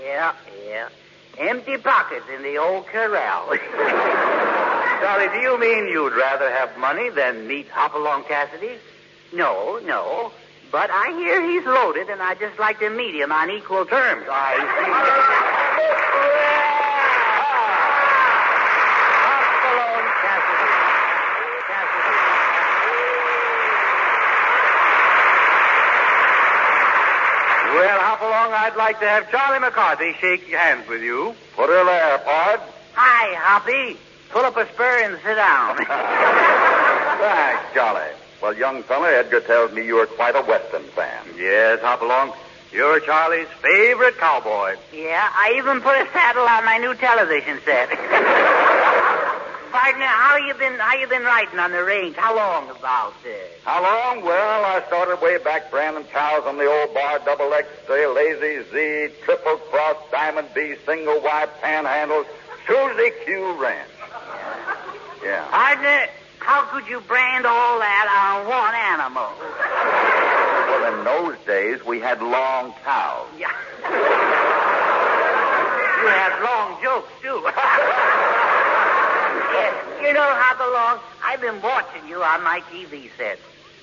Yeah, 0.03 0.33
yeah. 0.67 0.89
Empty 1.37 1.77
pockets 1.77 2.25
in 2.35 2.41
the 2.41 2.57
old 2.57 2.87
corral. 2.87 3.45
Charlie, 4.99 5.29
do 5.29 5.39
you 5.39 5.57
mean 5.59 5.87
you'd 5.87 6.13
rather 6.13 6.49
have 6.49 6.75
money 6.77 7.09
than 7.11 7.47
meet 7.47 7.69
Hopalong 7.69 8.23
Cassidy? 8.23 8.79
no, 9.33 9.79
no. 9.85 10.31
But 10.73 10.89
I 10.89 11.11
hear 11.19 11.39
he's 11.47 11.63
loaded, 11.67 12.09
and 12.09 12.19
I'd 12.19 12.39
just 12.39 12.57
like 12.57 12.79
to 12.79 12.89
meet 12.89 13.13
him 13.13 13.31
on 13.31 13.51
equal 13.51 13.85
terms. 13.85 14.25
I 14.27 14.57
Well, 27.75 27.99
Hopalong. 28.01 28.53
I'd 28.53 28.75
like 28.75 28.99
to 28.99 29.07
have 29.07 29.29
Charlie 29.29 29.59
McCarthy 29.59 30.13
shake 30.19 30.47
hands 30.49 30.87
with 30.87 31.03
you. 31.03 31.35
Put 31.55 31.69
her 31.69 31.85
there, 31.85 32.17
Pod. 32.19 32.61
Hi, 32.93 33.35
Hoppy. 33.35 33.97
Pull 34.29 34.41
up 34.45 34.57
a 34.57 34.67
spur 34.73 35.03
and 35.03 35.19
sit 35.23 35.35
down. 35.35 35.77
Thanks, 37.19 37.63
Charlie. 37.73 38.22
Well, 38.43 38.53
young 38.57 38.83
fella, 38.83 39.07
Edgar 39.09 39.39
tells 39.39 39.71
me 39.71 39.85
you're 39.85 40.05
quite 40.05 40.35
a 40.35 40.41
Western 40.41 40.83
fan. 40.83 41.23
Yes, 41.37 41.79
Hopalong. 41.81 42.33
You're 42.73 42.99
Charlie's 42.99 43.47
favorite 43.61 44.17
cowboy. 44.17 44.75
yeah, 44.91 45.29
I 45.31 45.53
even 45.55 45.79
put 45.79 45.95
a 45.95 46.05
saddle 46.11 46.43
on 46.43 46.65
my 46.65 46.77
new 46.77 46.93
television 46.93 47.61
set. 47.63 47.87
Partner, 49.71 50.05
how 50.05 50.35
you 50.35 50.53
been? 50.55 50.77
How 50.77 50.93
you 50.97 51.07
been 51.07 51.23
riding 51.23 51.57
on 51.57 51.71
the 51.71 51.85
range? 51.85 52.17
How 52.17 52.35
long 52.35 52.69
about? 52.69 53.13
Uh... 53.23 53.29
How 53.63 53.81
long? 53.81 54.25
Well, 54.25 54.65
I 54.65 54.83
started 54.87 55.21
way 55.21 55.37
back 55.37 55.71
branding 55.71 56.03
cows 56.11 56.43
on 56.45 56.57
the 56.57 56.65
old 56.65 56.93
bar, 56.93 57.19
double 57.23 57.53
X, 57.53 57.69
lazy 57.87 58.69
Z, 58.73 59.15
triple 59.23 59.55
cross, 59.71 59.95
diamond 60.11 60.49
B, 60.53 60.75
single 60.85 61.21
Y, 61.21 61.47
panhandle, 61.61 62.25
Susie 62.67 63.11
Q 63.23 63.53
ranch. 63.53 63.89
Yeah. 65.23 65.47
Partner, 65.49 66.09
how 66.43 66.65
could 66.65 66.87
you 66.87 66.99
brand 67.01 67.45
all 67.45 67.79
that 67.79 68.07
on 68.11 68.45
one 68.51 68.75
animal? 68.75 69.31
Well, 70.67 70.83
in 70.91 71.05
those 71.05 71.37
days, 71.45 71.85
we 71.85 71.99
had 71.99 72.21
long 72.21 72.73
cows. 72.83 73.27
Yeah. 73.39 73.47
you 76.03 76.07
have 76.11 76.43
long 76.43 76.83
jokes, 76.83 77.11
too. 77.21 77.41
yes, 79.55 79.73
you 80.03 80.13
know, 80.13 80.27
Hopalong, 80.35 80.99
I've 81.23 81.39
been 81.39 81.61
watching 81.61 82.07
you 82.09 82.21
on 82.21 82.43
my 82.43 82.61
TV 82.71 83.09
set. 83.17 83.39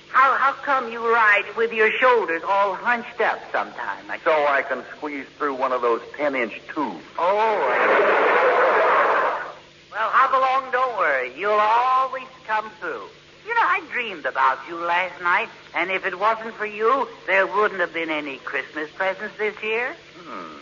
How, 0.09 0.35
how 0.37 0.51
come 0.51 0.91
you 0.91 0.99
ride 0.99 1.45
with 1.57 1.73
your 1.73 1.89
shoulders 1.91 2.43
all 2.45 2.75
hunched 2.75 3.21
up 3.21 3.39
sometime? 3.51 4.05
I 4.09 4.19
So 4.23 4.45
I 4.45 4.61
can 4.61 4.83
squeeze 4.97 5.25
through 5.37 5.55
one 5.55 5.71
of 5.71 5.81
those 5.81 6.01
10 6.15 6.35
inch 6.35 6.61
tubes. 6.73 7.03
Oh. 7.17 8.37
Well, 10.01 10.09
Hopalong, 10.09 10.71
don't 10.71 10.97
worry. 10.97 11.31
You'll 11.37 11.51
always 11.51 12.25
come 12.47 12.71
through. 12.79 13.03
You 13.45 13.53
know, 13.53 13.61
I 13.61 13.83
dreamed 13.91 14.25
about 14.25 14.57
you 14.67 14.75
last 14.77 15.21
night, 15.21 15.47
and 15.75 15.91
if 15.91 16.07
it 16.07 16.17
wasn't 16.17 16.55
for 16.55 16.65
you, 16.65 17.07
there 17.27 17.45
wouldn't 17.45 17.79
have 17.79 17.93
been 17.93 18.09
any 18.09 18.37
Christmas 18.37 18.89
presents 18.95 19.37
this 19.37 19.53
year. 19.61 19.95
Hmm. 20.17 20.57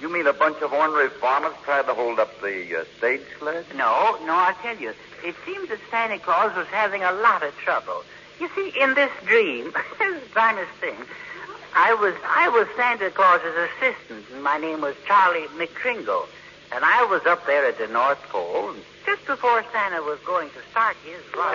You 0.00 0.10
mean 0.10 0.26
a 0.26 0.32
bunch 0.32 0.62
of 0.62 0.72
ornery 0.72 1.10
farmers 1.10 1.52
tried 1.62 1.88
to 1.88 1.94
hold 1.94 2.18
up 2.18 2.40
the 2.40 2.80
uh, 2.80 2.84
stage 2.96 3.20
sled? 3.38 3.66
No, 3.76 4.16
no, 4.24 4.32
I 4.32 4.54
tell 4.62 4.78
you, 4.78 4.94
it 5.22 5.34
seemed 5.44 5.68
that 5.68 5.80
Santa 5.90 6.18
Claus 6.18 6.56
was 6.56 6.66
having 6.68 7.02
a 7.02 7.12
lot 7.12 7.42
of 7.42 7.54
trouble. 7.58 8.02
You 8.40 8.48
see, 8.56 8.72
in 8.80 8.94
this 8.94 9.10
dream, 9.26 9.74
this 9.98 10.22
finest 10.28 10.72
thing, 10.80 10.96
I 11.76 11.92
was 11.92 12.14
I 12.24 12.48
was 12.48 12.66
Santa 12.76 13.10
Claus's 13.10 13.68
assistant, 13.76 14.24
and 14.32 14.42
my 14.42 14.56
name 14.56 14.80
was 14.80 14.96
Charlie 15.06 15.48
McCringle. 15.58 16.24
And 16.72 16.84
I 16.84 17.04
was 17.04 17.26
up 17.26 17.44
there 17.46 17.66
at 17.66 17.78
the 17.78 17.88
North 17.88 18.22
Pole, 18.28 18.74
just 19.04 19.26
before 19.26 19.64
Santa 19.72 20.02
was 20.02 20.20
going 20.24 20.48
to 20.50 20.60
start 20.70 20.96
his 21.04 21.20
run. 21.34 21.54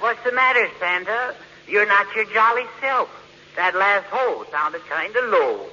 What's 0.00 0.24
the 0.24 0.32
matter, 0.32 0.68
Santa? 0.80 1.34
You're 1.68 1.86
not 1.86 2.12
your 2.16 2.24
jolly 2.26 2.64
self. 2.80 3.08
That 3.54 3.76
last 3.76 4.06
ho 4.10 4.44
sounded 4.50 4.84
kind 4.86 5.14
of 5.14 5.30
low. 5.30 5.66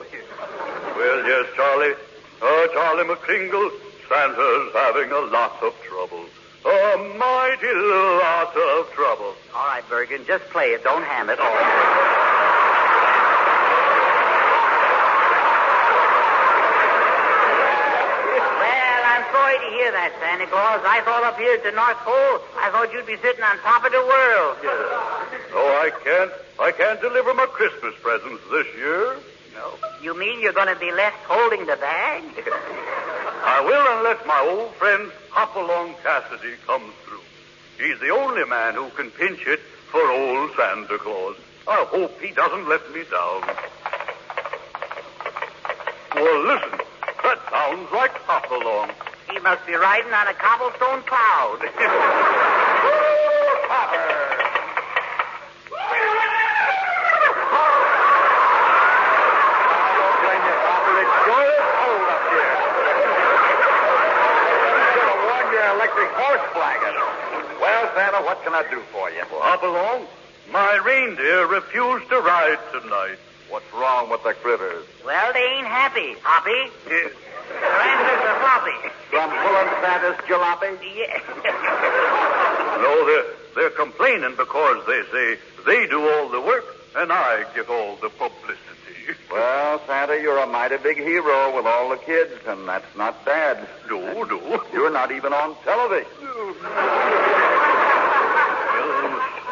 Well, 0.96 1.26
yes, 1.26 1.48
Charlie. 1.56 1.96
Uh, 2.40 2.68
Charlie 2.68 3.04
McCringle, 3.04 3.72
Santa's 4.08 4.74
having 4.74 5.12
a 5.12 5.22
lot 5.22 5.62
of 5.64 5.74
trouble. 5.82 6.26
A 6.98 7.00
mighty 7.00 7.74
lot 7.78 8.58
of 8.58 8.92
trouble. 8.94 9.36
All 9.54 9.68
right, 9.68 9.84
Bergen, 9.88 10.26
just 10.26 10.44
play 10.50 10.74
it. 10.74 10.84
Don't 10.84 11.04
ham 11.04 11.30
it. 11.30 11.38
All 11.40 11.46
Well, 18.58 19.02
I'm 19.06 19.26
sorry 19.30 19.58
to 19.62 19.70
hear 19.78 19.92
that, 19.92 20.10
Santa 20.18 20.48
Claus. 20.50 20.82
I 20.90 21.02
thought 21.06 21.22
up 21.24 21.38
here 21.38 21.54
at 21.54 21.62
the 21.62 21.70
North 21.70 21.98
Pole, 22.02 22.42
I 22.58 22.72
thought 22.72 22.92
you'd 22.92 23.06
be 23.06 23.18
sitting 23.22 23.44
on 23.44 23.60
top 23.60 23.86
of 23.86 23.92
the 23.92 24.02
world. 24.02 24.58
Oh, 25.54 25.70
I 25.78 25.92
can't, 26.04 26.32
I 26.58 26.72
can't 26.72 27.00
deliver 27.00 27.32
my 27.36 27.46
Christmas 27.46 27.94
presents 28.02 28.42
this 28.50 28.66
year. 28.76 29.18
No. 29.54 29.70
You 30.02 30.18
mean 30.18 30.42
you're 30.42 30.52
going 30.52 30.74
to 30.74 30.80
be 30.80 30.92
left 30.92 31.18
holding 31.30 31.68
the 31.68 31.76
bag? 31.76 32.24
I 33.50 33.62
will 33.62 33.98
unless 33.98 34.20
my 34.28 34.40
old 34.52 34.76
friend 34.76 35.10
Hopalong 35.32 35.96
Cassidy 36.04 36.56
comes 36.66 36.94
through. 37.06 37.24
He's 37.80 38.00
the 38.00 38.10
only 38.10 38.44
man 38.46 38.74
who 38.76 38.90
can 38.90 39.10
pinch 39.12 39.48
it 39.48 39.62
for 39.90 40.02
old 40.02 40.52
Santa 40.58 40.98
Claus. 40.98 41.38
I 41.68 41.86
hope 41.88 42.20
he 42.22 42.32
doesn't 42.34 42.68
let 42.68 42.84
me 42.94 43.04
down. 43.10 43.42
Well, 46.16 46.40
listen. 46.44 46.80
That 47.24 47.40
sounds 47.50 47.92
like 47.94 48.12
Hopalong. 48.28 48.92
He 49.32 49.40
must 49.40 49.66
be 49.66 49.74
riding 49.76 50.12
on 50.14 50.28
a 50.28 50.34
cobblestone 50.34 51.04
cloud. 51.04 51.60
Oh, 52.80 53.68
Hopper! 53.68 54.08
I 58.98 59.92
don't 59.98 60.18
blame 60.24 60.44
you, 60.48 60.56
Hopper. 60.64 60.96
It 61.04 61.10
sure 61.28 61.48
is 61.52 61.66
cold 61.78 62.08
up 62.08 62.24
here. 62.32 62.56
Should 64.94 65.08
have 65.12 65.22
worn 65.28 65.48
your 65.52 65.68
electric 65.76 66.10
horse 66.38 66.54
blanket. 66.54 66.96
Well, 67.62 67.90
Santa, 67.96 68.22
what 68.24 68.44
can 68.44 68.54
I 68.54 68.64
do 68.70 68.80
for 68.92 69.10
you? 69.10 69.24
Well, 69.32 69.42
Hopalong. 69.42 70.08
My 70.52 70.78
reindeer 70.86 71.46
refused 71.48 72.10
to 72.10 72.20
ride 72.22 72.60
tonight. 72.72 73.18
What's 73.50 73.72
wrong 73.74 74.10
with 74.10 74.24
the 74.24 74.34
critters? 74.34 74.86
well, 75.06 75.34
they 75.34 75.44
ain't 75.44 75.68
happy, 75.68 76.16
Hoppy. 76.22 76.72
Their 76.88 77.12
antlers 77.64 78.24
are 78.28 78.40
floppy. 78.44 78.80
From 79.10 79.30
pulling 79.32 79.72
Santa's 79.82 80.20
jalopy? 80.28 80.78
Yeah. 80.96 81.20
No, 82.78 83.06
they're, 83.06 83.26
they're 83.56 83.70
complaining 83.72 84.36
because 84.38 84.86
they 84.86 85.02
say 85.12 85.40
they 85.66 85.88
do 85.88 86.08
all 86.10 86.30
the 86.30 86.40
work 86.42 86.66
and 86.96 87.12
I 87.12 87.46
get 87.56 87.70
all 87.70 87.96
the 87.98 88.10
publicity. 88.10 88.62
Well, 89.32 89.82
Santa, 89.88 90.16
you're 90.22 90.38
a 90.38 90.48
mighty 90.48 90.78
big 90.78 90.98
hero 90.98 91.56
with 91.56 91.66
all 91.66 91.90
the 91.90 91.98
kids, 91.98 92.34
and 92.46 92.68
that's 92.68 92.94
not 92.98 93.24
bad. 93.24 93.66
Do, 93.88 94.00
do. 94.28 94.62
You're 94.74 94.92
not 94.92 95.12
even 95.12 95.32
on 95.32 95.56
television. 95.64 96.27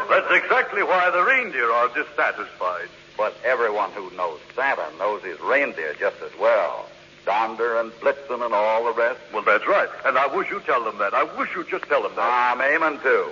Well, 0.08 0.22
that's 0.22 0.44
exactly 0.44 0.84
why 0.84 1.10
the 1.12 1.24
reindeer 1.24 1.72
are 1.72 1.88
dissatisfied. 1.90 2.90
But 3.18 3.36
everyone 3.44 3.92
who 3.92 4.12
knows 4.16 4.40
Santa 4.56 4.86
knows 5.00 5.24
his 5.24 5.40
reindeer 5.40 5.94
just 6.00 6.22
as 6.22 6.32
well. 6.40 6.88
Donder 7.26 7.80
and 7.80 7.92
Blitzen 7.94 8.44
and 8.46 8.54
all 8.54 8.86
the 8.86 8.94
rest. 8.94 9.20
Well, 9.34 9.42
that's 9.42 9.66
right. 9.68 9.90
And 10.06 10.18
I 10.18 10.28
wish 10.28 10.50
you'd 10.52 10.66
tell 10.66 10.84
them 10.84 10.98
that. 11.00 11.14
I 11.14 11.24
wish 11.38 11.50
you'd 11.56 11.70
just 11.70 11.86
tell 11.86 12.04
them 12.04 12.12
that. 12.16 12.22
Ah, 12.22 12.54
I'm 12.54 12.62
aiming 12.62 13.00
to. 13.02 13.30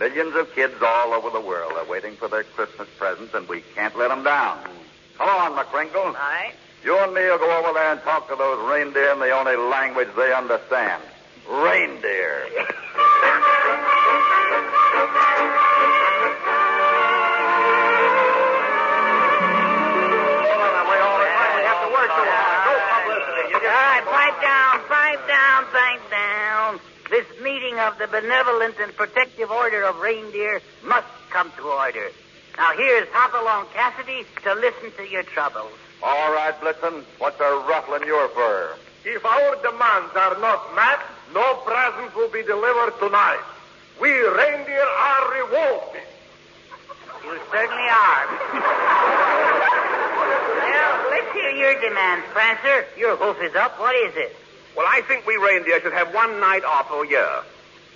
Millions 0.00 0.34
of 0.34 0.52
kids 0.54 0.74
all 0.82 1.14
over 1.14 1.30
the 1.30 1.40
world 1.40 1.72
are 1.72 1.84
waiting 1.86 2.16
for 2.16 2.28
their 2.28 2.42
Christmas 2.42 2.88
presents, 2.98 3.32
and 3.34 3.48
we 3.48 3.62
can't 3.74 3.96
let 3.96 4.08
them 4.08 4.24
down. 4.24 4.58
Come 5.16 5.28
on, 5.28 5.52
McCringle. 5.52 6.06
All 6.06 6.12
right. 6.12 6.52
You 6.84 6.98
and 6.98 7.14
me 7.14 7.22
will 7.22 7.38
go 7.38 7.58
over 7.58 7.72
there 7.72 7.92
and 7.92 8.00
talk 8.02 8.28
to 8.28 8.36
those 8.36 8.58
reindeer 8.68 9.12
in 9.12 9.20
the 9.20 9.30
only 9.30 9.56
language 9.56 10.08
they 10.16 10.32
understand. 10.34 11.02
Reindeer. 11.48 12.46
right, 24.42 24.82
pipe 24.88 25.28
down, 25.28 25.28
pipe 25.28 25.28
down, 25.28 25.64
pipe 25.72 26.10
down. 26.10 26.80
This 27.10 27.26
meeting 27.42 27.78
of 27.78 27.98
the 27.98 28.06
Benevolent 28.08 28.74
and 28.80 28.94
Protective 28.96 29.50
Order 29.50 29.84
of 29.84 30.00
Reindeer 30.00 30.60
must 30.84 31.06
come 31.30 31.52
to 31.56 31.62
order. 31.62 32.10
Now 32.56 32.72
here's 32.76 33.06
Hopalong 33.12 33.66
Cassidy 33.72 34.26
to 34.42 34.54
listen 34.54 34.90
to 34.96 35.06
your 35.08 35.22
troubles. 35.22 35.72
All 36.02 36.32
right, 36.32 36.54
Blitzen. 36.60 37.04
What's 37.18 37.40
a 37.40 37.64
ruffling 37.68 38.06
your 38.06 38.28
fur? 38.30 38.76
If 39.04 39.24
our 39.24 39.56
demands 39.62 40.16
are 40.16 40.36
not 40.40 40.74
met, 40.74 40.98
no 41.32 41.54
presents 41.64 42.14
will 42.16 42.30
be 42.30 42.42
delivered 42.42 42.98
tonight. 42.98 43.44
We 44.00 44.10
reindeer 44.10 44.82
are 44.82 45.42
revolted. 45.42 46.02
You 47.24 47.38
certainly 47.50 47.88
are. 47.88 48.26
well, 50.66 51.10
let's 51.10 51.32
hear 51.94 52.16
your 52.16 52.22
Prancer. 52.32 52.84
Your 52.98 53.16
hoof 53.16 53.36
is 53.42 53.54
up. 53.54 53.78
What 53.78 53.94
is 53.94 54.14
it? 54.16 54.36
Well, 54.76 54.86
I 54.88 55.02
think 55.02 55.26
we 55.26 55.36
reindeer 55.36 55.80
should 55.80 55.92
have 55.92 56.12
one 56.14 56.40
night 56.40 56.64
off 56.64 56.90
a 56.90 57.06
year. 57.08 57.42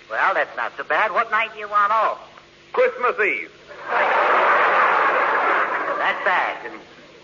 Well, 0.09 0.33
that's 0.33 0.55
not 0.57 0.73
so 0.77 0.83
bad. 0.83 1.11
What 1.11 1.29
night 1.31 1.53
do 1.53 1.59
you 1.59 1.69
want 1.69 1.91
off? 1.91 2.19
Christmas 2.73 3.15
Eve. 3.19 3.51
That's 5.97 6.25
bad. 6.25 6.71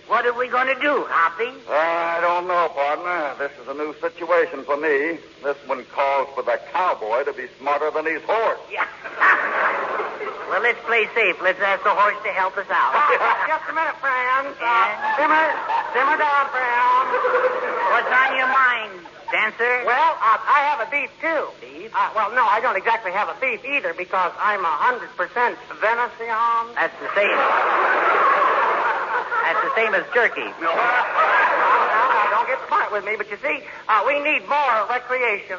What 0.08 0.26
are 0.26 0.34
we 0.34 0.48
going 0.48 0.74
to 0.74 0.82
do, 0.82 1.06
Hoppy? 1.10 1.52
Uh, 1.68 1.74
I 1.74 2.22
don't 2.22 2.48
know, 2.48 2.70
partner. 2.70 3.36
This 3.38 3.52
is 3.62 3.68
a 3.68 3.74
new 3.74 3.94
situation 4.00 4.64
for 4.64 4.78
me. 4.78 5.20
This 5.44 5.58
one 5.66 5.84
calls 5.86 6.30
for 6.34 6.44
the 6.44 6.60
cowboy 6.72 7.26
to 7.26 7.34
be 7.34 7.48
smarter 7.60 7.92
than 7.92 8.06
his 8.06 8.22
horse. 8.24 8.60
Yeah. 8.72 8.88
well, 10.50 10.62
let's 10.64 10.80
play 10.88 11.08
safe. 11.14 11.36
Let's 11.42 11.60
ask 11.60 11.84
the 11.84 11.92
horse 11.94 12.18
to 12.24 12.32
help 12.32 12.58
us 12.58 12.68
out. 12.72 12.94
Just 13.52 13.66
a 13.70 13.74
minute, 13.74 13.96
friends. 14.00 14.56
Uh, 14.58 14.64
Yeah. 14.64 15.18
simmer, 15.20 15.46
simmer 15.94 16.18
down, 16.18 16.44
friends. 16.52 17.10
What's 17.92 18.12
on 18.12 18.30
your 18.38 18.48
mind, 18.52 18.92
Dancer? 19.32 19.84
Well, 19.86 20.12
uh, 20.20 20.40
I 20.44 20.60
have 20.72 20.80
a 20.84 20.90
beef 20.92 21.12
too. 21.20 21.48
Beef? 21.60 21.92
Uh, 21.96 22.12
well, 22.16 22.32
no, 22.36 22.46
I 22.46 22.60
don't 22.60 22.76
exactly 22.78 23.12
have 23.12 23.28
a 23.28 23.36
beef 23.40 23.64
either 23.66 23.94
because 23.94 24.32
I'm 24.40 24.64
a 24.64 24.76
hundred 24.80 25.12
percent 25.20 25.58
venison. 25.80 26.32
That's 26.76 26.96
the 27.00 27.10
same. 27.16 27.38
That's 29.44 29.62
the 29.64 29.74
same 29.76 29.96
as 29.96 30.04
jerky. 30.14 30.44
No, 30.60 30.72
no, 30.72 32.02
no, 32.04 32.20
don't 32.32 32.48
get 32.48 32.60
smart 32.68 32.92
with 32.92 33.04
me. 33.06 33.16
But 33.18 33.32
you 33.32 33.38
see, 33.44 33.64
uh, 33.88 34.04
we 34.06 34.20
need 34.20 34.48
more 34.48 34.86
recreation. 34.90 35.58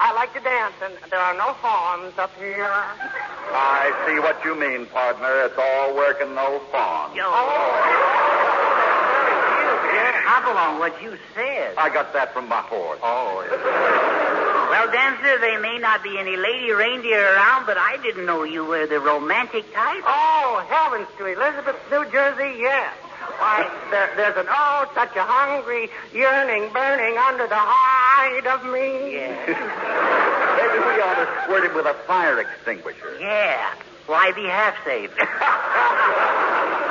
I 0.00 0.14
like 0.14 0.32
to 0.32 0.40
dance, 0.40 0.74
and 0.82 0.94
there 1.10 1.20
are 1.20 1.36
no 1.36 1.52
fawns 1.60 2.16
up 2.16 2.32
here. 2.38 2.64
I 2.64 3.92
see 4.08 4.18
what 4.18 4.42
you 4.44 4.58
mean, 4.58 4.86
partner. 4.86 5.44
It's 5.44 5.58
all 5.58 5.94
work 5.94 6.22
and 6.22 6.34
no 6.34 6.58
fun. 6.72 7.14
Yo. 7.14 7.24
Oh. 7.26 8.16
Hop 10.24 10.46
along 10.48 10.78
what 10.78 11.02
you 11.02 11.18
said. 11.34 11.74
I 11.76 11.92
got 11.92 12.14
that 12.14 12.32
from 12.32 12.48
my 12.48 12.62
horse. 12.62 12.98
Oh. 13.02 13.44
Well, 14.70 14.90
Dancer, 14.90 15.38
there 15.38 15.60
may 15.60 15.78
not 15.78 16.02
be 16.02 16.16
any 16.16 16.36
lady 16.36 16.72
reindeer 16.72 17.34
around, 17.34 17.66
but 17.66 17.76
I 17.76 17.98
didn't 18.02 18.24
know 18.24 18.44
you 18.44 18.64
were 18.64 18.86
the 18.86 19.00
romantic 19.00 19.70
type. 19.74 20.02
Oh, 20.06 20.64
heavens 20.66 21.08
to 21.18 21.26
Elizabeth, 21.26 21.76
New 21.90 22.08
Jersey, 22.10 22.56
yes. 22.58 22.94
Why, 23.40 23.64
there, 23.90 24.12
there's 24.16 24.36
an 24.36 24.46
oh, 24.50 24.84
such 24.94 25.16
a 25.16 25.24
hungry 25.24 25.88
yearning 26.12 26.70
burning 26.74 27.16
under 27.16 27.48
the 27.48 27.56
hide 27.56 28.46
of 28.46 28.64
me. 28.68 29.16
Maybe 29.16 30.76
we 30.84 31.00
ought 31.00 31.16
to 31.16 31.26
squirt 31.44 31.64
him 31.64 31.74
with 31.74 31.86
a 31.86 31.94
fire 32.06 32.38
extinguisher. 32.38 33.16
Yeah. 33.18 33.74
Why 34.06 34.32
be 34.32 34.44
half 34.44 34.76
saved? 34.84 35.16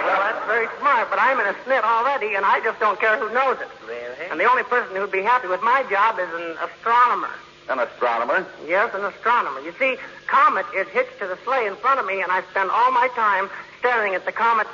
Well, 0.09 0.17
that's 0.25 0.45
very 0.47 0.65
smart, 0.79 1.07
but 1.11 1.19
I'm 1.19 1.39
in 1.39 1.45
a 1.45 1.53
snit 1.61 1.83
already, 1.83 2.33
and 2.33 2.43
I 2.43 2.61
just 2.61 2.79
don't 2.79 2.99
care 2.99 3.15
who 3.19 3.31
knows 3.31 3.61
it. 3.61 3.67
Really? 3.85 4.25
And 4.31 4.39
the 4.39 4.49
only 4.49 4.63
person 4.63 4.95
who'd 4.95 5.11
be 5.11 5.21
happy 5.21 5.47
with 5.47 5.61
my 5.61 5.85
job 5.87 6.17
is 6.17 6.29
an 6.33 6.57
astronomer. 6.57 7.29
An 7.69 7.77
astronomer? 7.77 8.43
Yes, 8.65 8.89
an 8.95 9.05
astronomer. 9.05 9.59
You 9.59 9.71
see, 9.77 9.97
Comet 10.25 10.65
is 10.75 10.87
hitched 10.87 11.19
to 11.19 11.27
the 11.27 11.37
sleigh 11.45 11.67
in 11.67 11.75
front 11.75 11.99
of 11.99 12.07
me, 12.07 12.21
and 12.21 12.31
I 12.31 12.41
spend 12.49 12.71
all 12.71 12.91
my 12.91 13.07
time 13.13 13.51
staring 13.77 14.15
at 14.15 14.25
the 14.25 14.31
comet's 14.31 14.73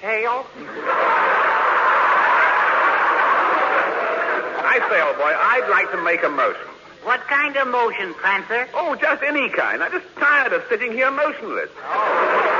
tail. 0.00 0.44
I 4.64 4.78
say, 4.90 5.00
old 5.02 5.16
boy, 5.16 5.32
I'd 5.34 5.68
like 5.70 5.90
to 5.92 6.02
make 6.02 6.22
a 6.22 6.28
motion. 6.28 6.62
What 7.04 7.20
kind 7.26 7.56
of 7.56 7.68
motion, 7.68 8.14
Prancer? 8.14 8.68
Oh, 8.74 8.94
just 8.94 9.22
any 9.22 9.48
kind. 9.50 9.82
I'm 9.82 9.92
just 9.92 10.06
tired 10.16 10.52
of 10.52 10.62
sitting 10.68 10.92
here 10.92 11.10
motionless. 11.10 11.70
Oh. 11.78 12.54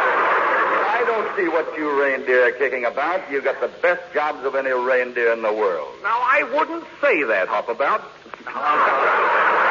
I 0.91 1.05
don't 1.05 1.37
see 1.37 1.49
what 1.49 1.67
you 1.79 1.91
reindeer 2.01 2.49
are 2.49 2.53
kicking 2.53 2.85
about. 2.85 3.31
You've 3.31 3.45
got 3.45 3.61
the 3.61 3.69
best 3.83 4.03
jobs 4.13 4.45
of 4.45 4.55
any 4.55 4.71
reindeer 4.71 5.33
in 5.33 5.43
the 5.43 5.53
world. 5.53 5.89
Now, 6.03 6.19
I 6.23 6.43
wouldn't 6.55 6.85
say 7.01 7.23
that, 7.25 7.49
Hopabout. 7.49 8.03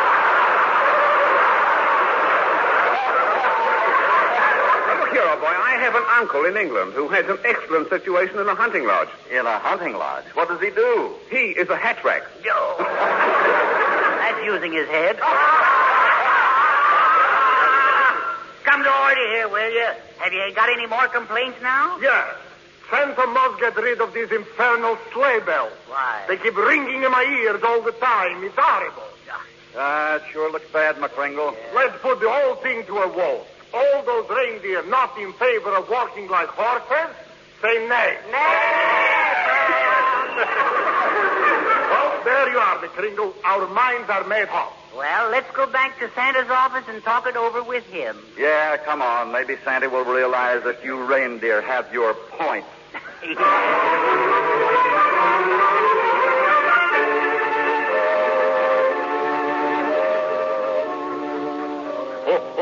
Now, 4.88 5.00
Look 5.00 5.12
here, 5.12 5.17
old 5.28 5.40
boy. 5.40 5.48
I 5.48 5.78
have 5.84 5.96
an 5.96 6.04
uncle 6.20 6.46
in 6.46 6.58
England 6.58 6.94
who 6.94 7.08
has 7.10 7.26
an 7.28 7.38
excellent 7.44 7.90
situation 7.90 8.40
in 8.40 8.48
a 8.48 8.56
hunting 8.56 8.86
lodge. 8.88 9.10
In 9.32 9.46
a 9.46 9.60
hunting 9.60 9.94
lodge. 9.94 10.26
What 10.34 10.48
does 10.48 10.62
he 10.62 10.70
do? 10.70 11.14
He 11.30 11.52
is 11.60 11.70
a 11.70 11.78
hatchback. 11.78 12.24
Yo. 12.44 12.56
That's 12.80 14.46
using 14.46 14.72
his 14.72 14.88
head. 14.88 15.20
Come 18.64 18.84
to 18.84 18.92
order 18.92 19.28
here, 19.36 19.48
will 19.50 19.72
you? 19.72 19.88
Have 20.20 20.34
you 20.34 20.52
got 20.56 20.70
any 20.70 20.88
more 20.88 21.08
complaints 21.08 21.58
now? 21.62 21.98
Yes. 22.02 22.36
Santa 22.90 23.28
must 23.28 23.60
get 23.60 23.76
rid 23.76 24.00
of 24.00 24.14
these 24.14 24.32
infernal 24.32 24.98
sleigh 25.14 25.40
bells. 25.46 25.74
Why? 25.88 26.24
They 26.28 26.38
keep 26.38 26.56
ringing 26.56 27.04
in 27.04 27.12
my 27.12 27.24
ears 27.24 27.62
all 27.64 27.82
the 27.82 27.92
time. 27.92 28.44
It's 28.44 28.56
horrible. 28.58 29.04
Ah, 29.80 30.16
it 30.16 30.24
sure 30.32 30.52
looks 30.52 30.68
bad, 30.72 30.96
McCringle. 30.96 31.56
Let's 31.76 32.02
put 32.02 32.20
the 32.20 32.30
whole 32.30 32.56
thing 32.56 32.84
to 32.88 32.98
a 32.98 33.08
vote. 33.08 33.46
All 33.74 34.04
those 34.04 34.30
reindeer 34.30 34.84
not 34.88 35.18
in 35.18 35.34
favor 35.34 35.76
of 35.76 35.90
walking 35.90 36.28
like 36.28 36.50
horses, 36.50 37.16
say 37.62 37.88
nay. 37.88 38.18
Nay! 38.32 39.58
well, 41.92 42.24
there 42.24 42.50
you 42.52 42.58
are, 42.58 42.78
McCringle. 42.78 43.34
Our 43.44 43.68
minds 43.68 44.10
are 44.10 44.24
made 44.28 44.50
up. 44.50 44.74
Well, 44.96 45.30
let's 45.30 45.52
go 45.56 45.68
back 45.68 46.00
to 46.00 46.10
Santa's 46.16 46.50
office 46.50 46.86
and 46.88 47.04
talk 47.04 47.28
it 47.28 47.36
over 47.36 47.62
with 47.62 47.86
him. 47.86 48.18
Yeah, 48.38 48.78
come 48.78 49.02
on. 49.02 49.32
Maybe 49.32 49.56
Santa 49.64 49.90
will 49.90 50.06
realize 50.06 50.64
that 50.64 50.84
you 50.84 51.04
reindeer 51.04 51.62
have 51.62 51.94
your 51.94 52.14
point. 52.14 52.66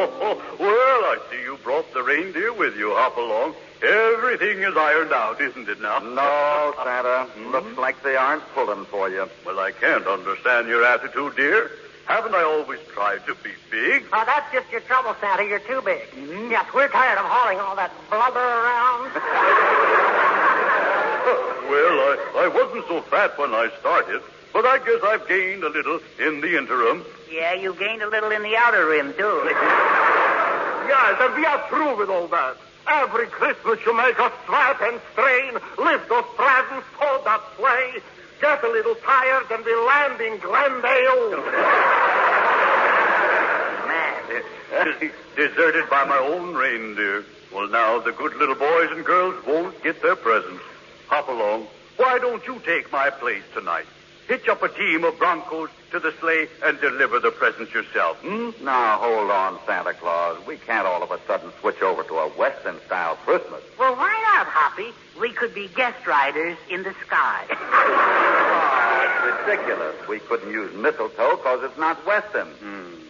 well, 0.60 1.02
I 1.06 1.18
see 1.32 1.42
you 1.42 1.58
brought 1.64 1.92
the 1.94 2.04
reindeer 2.04 2.54
with 2.54 2.76
you. 2.78 2.94
Hopalong. 2.96 3.56
Everything 3.82 4.60
is 4.60 4.76
ironed 4.76 5.12
out, 5.14 5.40
isn't 5.42 5.68
it 5.68 5.82
now? 5.82 6.00
No, 6.00 6.74
Santa. 6.84 7.26
Hmm? 7.32 7.52
Looks 7.52 7.78
like 7.78 8.02
they 8.04 8.16
aren't 8.16 8.44
pulling 8.54 8.86
for 8.86 9.10
you. 9.10 9.30
Well, 9.46 9.60
I 9.60 9.72
can't 9.72 10.08
understand 10.08 10.68
your 10.68 10.86
attitude, 10.86 11.36
dear. 11.36 11.72
Haven't 12.06 12.36
I 12.36 12.44
always 12.44 12.80
tried 12.94 13.26
to 13.26 13.36
be 13.36 13.52
big? 13.72 14.06
Oh, 14.14 14.24
that's 14.26 14.52
just 14.54 14.72
your 14.72 14.82
trouble, 14.82 15.16
Santa. 15.20 15.44
You're 15.44 15.60
too 15.60 15.82
big. 15.84 16.04
Hmm? 16.10 16.52
Yes, 16.52 16.66
we're 16.74 16.88
tired 16.88 17.18
of 17.18 17.26
hauling 17.26 17.60
all 17.60 17.76
that 17.76 17.92
blubber 18.10 18.40
around. 18.40 19.12
Well, 21.66 21.98
I, 22.00 22.46
I 22.46 22.48
wasn't 22.48 22.86
so 22.88 23.02
fat 23.02 23.38
when 23.40 23.54
I 23.54 23.70
started, 23.80 24.22
but 24.56 24.66
I 24.66 24.78
guess 24.78 25.04
I've 25.04 25.28
gained 25.28 25.66
a 25.66 25.70
little 25.70 26.00
in 26.18 26.40
the 26.40 26.58
interim. 26.58 27.04
Yeah, 27.30 27.56
you 27.56 27.76
gained 27.76 28.02
a 28.02 28.08
little 28.10 28.32
in 28.32 28.42
the 28.42 28.56
outer 28.56 28.88
rim, 28.88 29.14
too. 29.14 29.52
Yes, 30.86 31.18
and 31.20 31.34
we 31.36 31.44
are 31.44 31.68
through 31.68 31.98
with 31.98 32.10
all 32.10 32.28
that. 32.28 32.56
Every 32.88 33.26
Christmas 33.26 33.80
you 33.86 33.98
make 33.98 34.20
us 34.20 34.32
sweat 34.46 34.78
and 34.80 35.02
strain, 35.12 35.54
lift 35.80 36.08
those 36.08 36.24
presents, 36.38 36.86
hold 36.94 37.26
that 37.26 37.42
sleigh, 37.58 38.02
get 38.40 38.64
a 38.64 38.68
little 38.70 38.94
tired, 39.04 39.50
and 39.50 39.66
we 39.66 39.76
land 39.76 40.22
in 40.22 40.38
Glendale. 40.38 41.42
Man. 43.90 45.12
Deserted 45.36 45.90
by 45.90 46.06
my 46.06 46.20
own 46.20 46.54
reindeer. 46.54 47.26
Well, 47.52 47.68
now 47.68 48.00
the 48.00 48.12
good 48.12 48.36
little 48.36 48.56
boys 48.56 48.90
and 48.92 49.04
girls 49.04 49.44
won't 49.48 49.84
get 49.84 50.04
their 50.04 50.16
presents. 50.16 50.64
Hopalong. 51.08 51.66
Why 51.98 52.20
don't 52.20 52.46
you 52.46 52.62
take 52.64 52.92
my 52.92 53.10
place 53.10 53.44
tonight? 53.56 53.88
Hitch 54.28 54.48
up 54.48 54.64
a 54.64 54.70
team 54.70 55.04
of 55.04 55.18
Broncos 55.20 55.70
to 55.92 56.00
the 56.00 56.12
sleigh 56.20 56.48
and 56.64 56.80
deliver 56.82 57.20
the 57.20 57.30
presents 57.30 57.72
yourself, 57.74 58.18
hmm? 58.22 58.50
Now, 58.64 58.98
hold 58.98 59.30
on, 59.30 59.60
Santa 59.68 59.94
Claus. 59.94 60.38
We 60.48 60.58
can't 60.58 60.88
all 60.88 61.04
of 61.04 61.12
a 61.12 61.20
sudden 61.28 61.52
switch 61.62 61.80
over 61.84 62.02
to 62.04 62.14
a 62.16 62.30
Western 62.30 62.80
style 62.88 63.18
Christmas. 63.18 63.62
Well, 63.78 63.96
why 63.96 64.12
not, 64.36 64.48
Hoppy? 64.48 64.90
We 65.22 65.32
could 65.32 65.54
be 65.54 65.68
guest 65.76 66.08
riders 66.08 66.58
in 66.72 66.82
the 66.82 66.96
sky. 67.06 67.46
That's 67.50 69.48
ridiculous. 69.48 69.96
We 70.10 70.20
couldn't 70.20 70.52
use 70.52 70.74
mistletoe 70.74 71.38
because 71.38 71.64
it's 71.64 71.78
not 71.78 72.04
Western. 72.08 72.50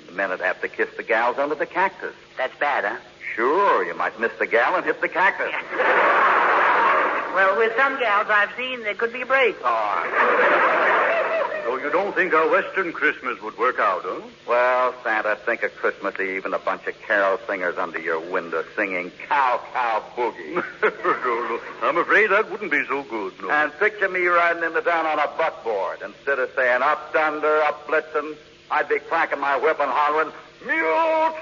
The 0.08 0.12
men 0.12 0.30
would 0.32 0.42
have 0.42 0.60
to 0.62 0.68
kiss 0.68 0.90
the 0.98 1.04
gals 1.04 1.38
under 1.38 1.56
the 1.56 1.66
cactus. 1.66 2.14
That's 2.38 2.58
bad, 2.60 2.84
huh? 2.84 2.98
Sure, 3.36 3.86
you 3.86 3.94
might 3.96 4.20
miss 4.20 4.32
the 4.38 4.48
gal 4.48 4.76
and 4.76 4.86
hit 4.86 5.00
the 5.00 5.10
cactus. 5.10 5.54
Well, 7.36 7.58
with 7.58 7.76
some 7.76 8.00
gals 8.00 8.28
I've 8.30 8.56
seen, 8.56 8.82
there 8.84 8.96
could 8.96 9.12
be 9.12 9.22
a 9.22 9.26
break. 9.26 9.58
So 11.66 11.78
you 11.78 11.90
don't 11.90 12.14
think 12.14 12.32
our 12.32 12.48
Western 12.48 12.94
Christmas 12.94 13.42
would 13.42 13.58
work 13.58 13.80
out, 13.80 14.04
huh? 14.06 14.22
Well, 14.48 14.94
Santa, 15.04 15.36
think 15.48 15.64
of 15.64 15.74
Christmas 15.74 16.14
Eve 16.20 16.46
and 16.46 16.54
a 16.54 16.60
bunch 16.60 16.86
of 16.86 16.94
carol 17.02 17.40
singers 17.48 17.76
under 17.80 18.00
your 18.00 18.20
window 18.20 18.64
singing 18.76 19.10
Cow 19.28 19.60
Cow 19.74 20.04
Boogie. 20.16 20.54
no, 20.54 20.62
no. 20.84 21.60
I'm 21.82 21.98
afraid 21.98 22.30
that 22.30 22.52
wouldn't 22.52 22.70
be 22.70 22.86
so 22.88 23.02
good, 23.02 23.34
no. 23.42 23.50
and 23.50 23.74
picture 23.80 24.08
me 24.08 24.28
riding 24.28 24.64
into 24.64 24.80
town 24.82 25.08
on 25.08 25.18
a 25.18 25.26
buckboard. 25.40 26.04
Instead 26.06 26.38
of 26.38 26.52
saying 26.56 26.84
up 26.84 27.12
thunder, 27.12 27.64
up 27.64 27.88
blitzen, 27.88 28.36
I'd 28.70 28.88
be 28.88 29.00
cracking 29.00 29.40
my 29.40 29.58
whip 29.58 29.80
and 29.80 29.90
hollering, 29.90 30.32
Mule 30.68 30.78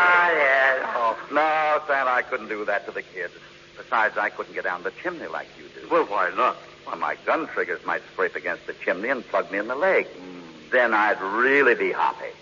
Ah, 0.00 0.30
yes. 0.32 0.86
Oh, 0.96 1.16
no, 1.30 1.82
Santa, 1.86 2.10
I 2.10 2.22
couldn't 2.22 2.48
do 2.48 2.64
that 2.64 2.84
to 2.86 2.90
the 2.90 3.02
kids. 3.02 3.32
Besides, 3.78 4.18
I 4.18 4.28
couldn't 4.28 4.52
get 4.54 4.64
down 4.64 4.82
the 4.82 4.92
chimney 5.02 5.28
like 5.28 5.48
you 5.56 5.64
do. 5.80 5.88
Well, 5.88 6.04
why 6.04 6.30
not? 6.36 6.56
Well, 6.86 6.96
my 6.96 7.16
gun 7.24 7.46
triggers 7.46 7.80
might 7.86 8.02
scrape 8.12 8.34
against 8.34 8.66
the 8.66 8.74
chimney 8.74 9.08
and 9.08 9.26
plug 9.26 9.50
me 9.50 9.58
in 9.58 9.68
the 9.68 9.74
leg. 9.74 10.06
Then 10.70 10.92
I'd 10.92 11.20
really 11.20 11.74
be 11.74 11.92
hoppy. 11.92 12.32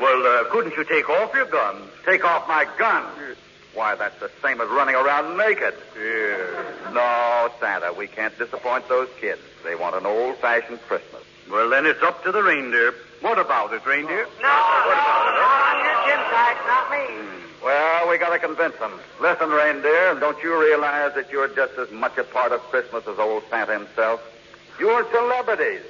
Well, 0.00 0.26
uh, 0.26 0.44
couldn't 0.50 0.76
you 0.76 0.84
take 0.84 1.08
off 1.10 1.34
your 1.34 1.46
gun? 1.46 1.82
Take 2.04 2.24
off 2.24 2.48
my 2.48 2.66
gun. 2.78 3.04
Why, 3.74 3.94
that's 3.96 4.18
the 4.20 4.30
same 4.42 4.60
as 4.60 4.68
running 4.68 4.94
around 4.94 5.36
naked. 5.36 5.74
Yeah. 5.96 6.92
No, 6.92 7.50
Santa, 7.58 7.92
we 7.92 8.06
can't 8.06 8.36
disappoint 8.38 8.88
those 8.88 9.08
kids. 9.20 9.40
They 9.64 9.74
want 9.74 9.96
an 9.96 10.06
old-fashioned 10.06 10.80
Christmas. 10.82 11.22
Well, 11.50 11.68
then 11.70 11.84
it's 11.84 12.02
up 12.02 12.22
to 12.24 12.32
the 12.32 12.42
reindeer. 12.42 12.94
What 13.20 13.38
about 13.38 13.72
it, 13.72 13.84
reindeer? 13.84 14.26
No, 14.40 14.54
what 14.86 14.94
about 14.94 15.26
it? 15.26 15.34
I'm 15.42 15.78
your 15.84 15.98
Jim 16.06 16.22
Tight, 16.30 16.58
not 16.66 16.90
me. 16.90 17.04
Well, 17.62 17.93
we 18.14 18.18
gotta 18.18 18.38
convince 18.38 18.78
them. 18.78 18.92
Listen, 19.20 19.50
reindeer, 19.50 20.14
don't 20.20 20.40
you 20.40 20.54
realize 20.56 21.12
that 21.16 21.32
you're 21.32 21.48
just 21.48 21.72
as 21.74 21.90
much 21.90 22.16
a 22.16 22.22
part 22.22 22.52
of 22.52 22.60
Christmas 22.70 23.02
as 23.08 23.18
old 23.18 23.42
Santa 23.50 23.72
himself? 23.76 24.22
You're 24.78 25.04
celebrities. 25.10 25.82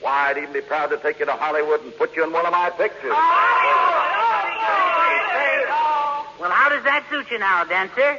Why, 0.00 0.30
I'd 0.30 0.38
even 0.38 0.52
be 0.52 0.62
proud 0.62 0.90
to 0.90 0.96
take 0.96 1.20
you 1.20 1.26
to 1.26 1.32
Hollywood 1.32 1.84
and 1.84 1.96
put 1.96 2.16
you 2.16 2.24
in 2.24 2.32
one 2.32 2.44
of 2.44 2.50
my 2.50 2.70
pictures. 2.70 3.14
Well, 6.42 6.50
how 6.50 6.74
does 6.74 6.82
that 6.82 7.06
suit 7.08 7.30
you 7.30 7.38
now, 7.38 7.62
dancer? 7.62 8.18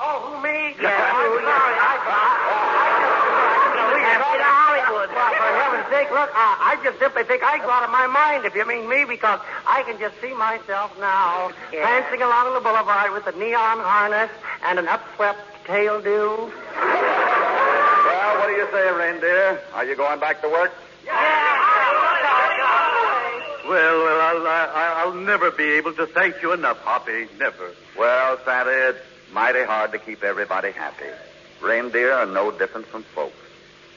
Oh, 0.00 0.32
who, 0.32 0.40
me? 0.40 0.72
Yeah, 0.80 1.12
oh, 1.12 1.36
I'm 1.36 1.44
sorry. 1.44 1.76
I, 1.84 2.00
I, 2.00 2.32
I, 2.32 3.92
We 3.92 4.00
have 4.08 4.24
to 4.24 4.32
get 4.32 4.40
to 4.40 4.48
Hollywood. 4.48 5.12
Well, 5.12 5.91
for 6.08 6.14
look, 6.14 6.30
uh, 6.30 6.34
I 6.36 6.78
just 6.84 6.98
simply 6.98 7.24
think 7.24 7.42
I 7.42 7.58
go 7.58 7.70
out 7.70 7.84
of 7.84 7.90
my 7.90 8.06
mind, 8.06 8.44
if 8.44 8.54
you 8.54 8.66
mean 8.66 8.88
me, 8.88 9.04
because 9.04 9.40
I 9.66 9.82
can 9.82 9.98
just 9.98 10.20
see 10.20 10.32
myself 10.34 10.90
now 10.98 11.50
Yeah. 11.72 11.82
prancing 11.86 12.22
along 12.22 12.54
the 12.54 12.60
boulevard 12.60 13.12
with 13.12 13.26
a 13.26 13.32
neon 13.38 13.78
harness 13.80 14.30
and 14.64 14.78
an 14.78 14.86
upswept 14.86 15.36
tail 15.66 16.00
do. 16.00 16.50
Well, 16.76 18.38
what 18.38 18.46
do 18.48 18.52
you 18.54 18.66
say, 18.72 18.90
reindeer? 18.92 19.60
Are 19.74 19.84
you 19.84 19.94
going 19.96 20.20
back 20.20 20.40
to 20.42 20.48
work? 20.48 20.72
Well, 23.68 24.04
well, 24.04 24.20
I'll, 24.20 24.46
I, 24.46 25.02
I'll 25.02 25.14
never 25.14 25.50
be 25.50 25.64
able 25.74 25.92
to 25.94 26.06
thank 26.06 26.42
you 26.42 26.52
enough, 26.52 26.78
Hoppy. 26.82 27.26
Never. 27.38 27.70
Well, 27.98 28.38
Santa, 28.44 28.90
it's 28.90 28.98
mighty 29.32 29.62
hard 29.64 29.92
to 29.92 29.98
keep 29.98 30.22
everybody 30.24 30.72
happy. 30.72 31.06
Reindeer 31.62 32.12
are 32.12 32.26
no 32.26 32.50
different 32.50 32.86
from 32.86 33.02
folks. 33.04 33.36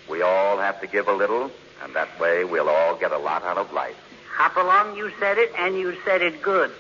We 0.10 0.22
all 0.22 0.58
have 0.60 0.80
to 0.82 0.88
give 0.88 1.08
a 1.08 1.14
little, 1.14 1.52
and 1.84 1.94
that 1.96 2.20
way 2.20 2.44
we'll 2.44 2.70
all 2.70 2.96
get 2.96 3.12
a 3.12 3.18
lot 3.18 3.44
out 3.44 3.58
of 3.58 3.72
life. 3.74 3.96
Hopalong, 4.38 4.98
you 4.98 5.12
said 5.20 5.38
it, 5.38 5.52
and 5.58 5.78
you 5.78 5.96
said 6.04 6.22
it 6.22 6.42
good. 6.42 6.72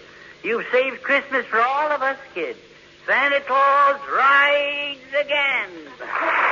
You've 0.43 0.65
saved 0.71 1.01
Christmas 1.01 1.45
for 1.45 1.61
all 1.61 1.91
of 1.91 2.01
us 2.01 2.17
kids. 2.33 2.59
Santa 3.05 3.39
Claus 3.41 3.99
rides 4.13 4.99
again. 5.19 6.51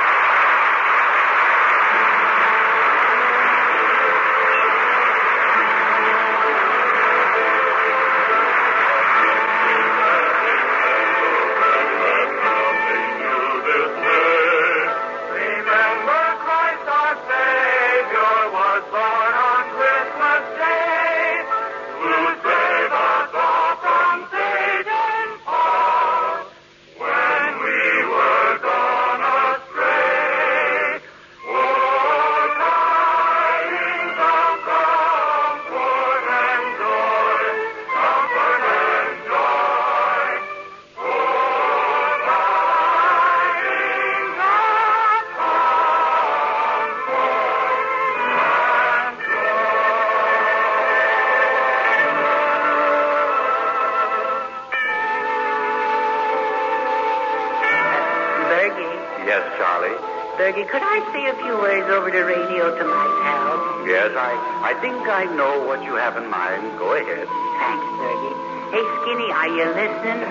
Could 60.54 60.86
I 60.86 61.02
say 61.10 61.26
a 61.26 61.34
few 61.42 61.58
words 61.58 61.90
over 61.90 62.14
the 62.14 62.22
radio 62.22 62.70
to 62.78 62.84
my 62.86 63.06
pal? 63.26 63.58
Yes, 63.90 64.14
I, 64.14 64.70
I 64.70 64.72
think 64.78 65.02
I 65.10 65.26
know 65.34 65.66
what 65.66 65.82
you 65.82 65.98
have 65.98 66.14
in 66.14 66.30
mind. 66.30 66.78
Go 66.78 66.94
ahead. 66.94 67.26
Thanks, 67.26 67.86
Bergie. 67.98 68.34
Hey, 68.70 68.84
Skinny, 69.02 69.28
are 69.34 69.50
you 69.50 69.66
listening? 69.74 70.22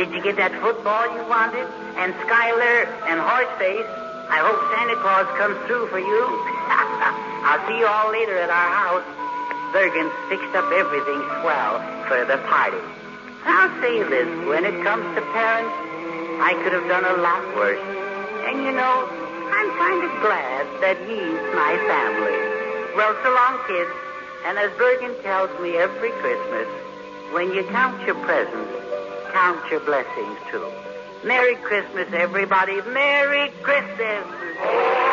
Did 0.00 0.08
you 0.16 0.24
get 0.24 0.40
that 0.40 0.56
football 0.64 1.04
you 1.12 1.28
wanted? 1.28 1.68
And 2.00 2.16
Skyler 2.24 2.88
and 3.04 3.20
Horseface? 3.20 3.84
I 4.32 4.40
hope 4.40 4.56
Santa 4.72 4.96
Claus 5.04 5.28
comes 5.36 5.60
through 5.68 5.92
for 5.92 6.00
you. 6.00 6.22
I'll 7.44 7.60
see 7.68 7.76
you 7.76 7.84
all 7.84 8.08
later 8.08 8.40
at 8.40 8.48
our 8.48 8.70
house. 8.72 9.06
Bergen's 9.76 10.12
fixed 10.32 10.56
up 10.56 10.72
everything 10.72 11.20
swell 11.44 11.84
for 12.08 12.24
the 12.24 12.40
party. 12.48 12.80
I'll 13.44 13.72
say 13.84 14.00
this, 14.08 14.28
when 14.48 14.64
it 14.64 14.80
comes 14.80 15.04
to 15.16 15.22
parents, 15.36 15.76
I 16.40 16.56
could 16.64 16.72
have 16.72 16.88
done 16.88 17.04
a 17.04 17.20
lot 17.20 17.44
worse. 17.54 17.80
And 18.48 18.64
you 18.64 18.72
know, 18.72 19.08
kind 19.78 20.02
of 20.04 20.12
glad 20.20 20.64
that 20.80 20.96
he's 21.04 21.42
my 21.54 21.76
family. 21.84 22.36
Well, 22.96 23.14
so 23.22 23.30
long, 23.32 23.60
kids. 23.66 23.90
And 24.46 24.58
as 24.58 24.70
Bergen 24.78 25.14
tells 25.22 25.50
me 25.60 25.76
every 25.76 26.10
Christmas, 26.10 26.68
when 27.32 27.52
you 27.52 27.64
count 27.64 28.00
your 28.06 28.14
presents, 28.16 28.72
count 29.32 29.60
your 29.70 29.80
blessings 29.80 30.38
too. 30.50 30.66
Merry 31.24 31.56
Christmas, 31.56 32.08
everybody. 32.12 32.80
Merry 32.82 33.50
Christmas. 33.62 35.05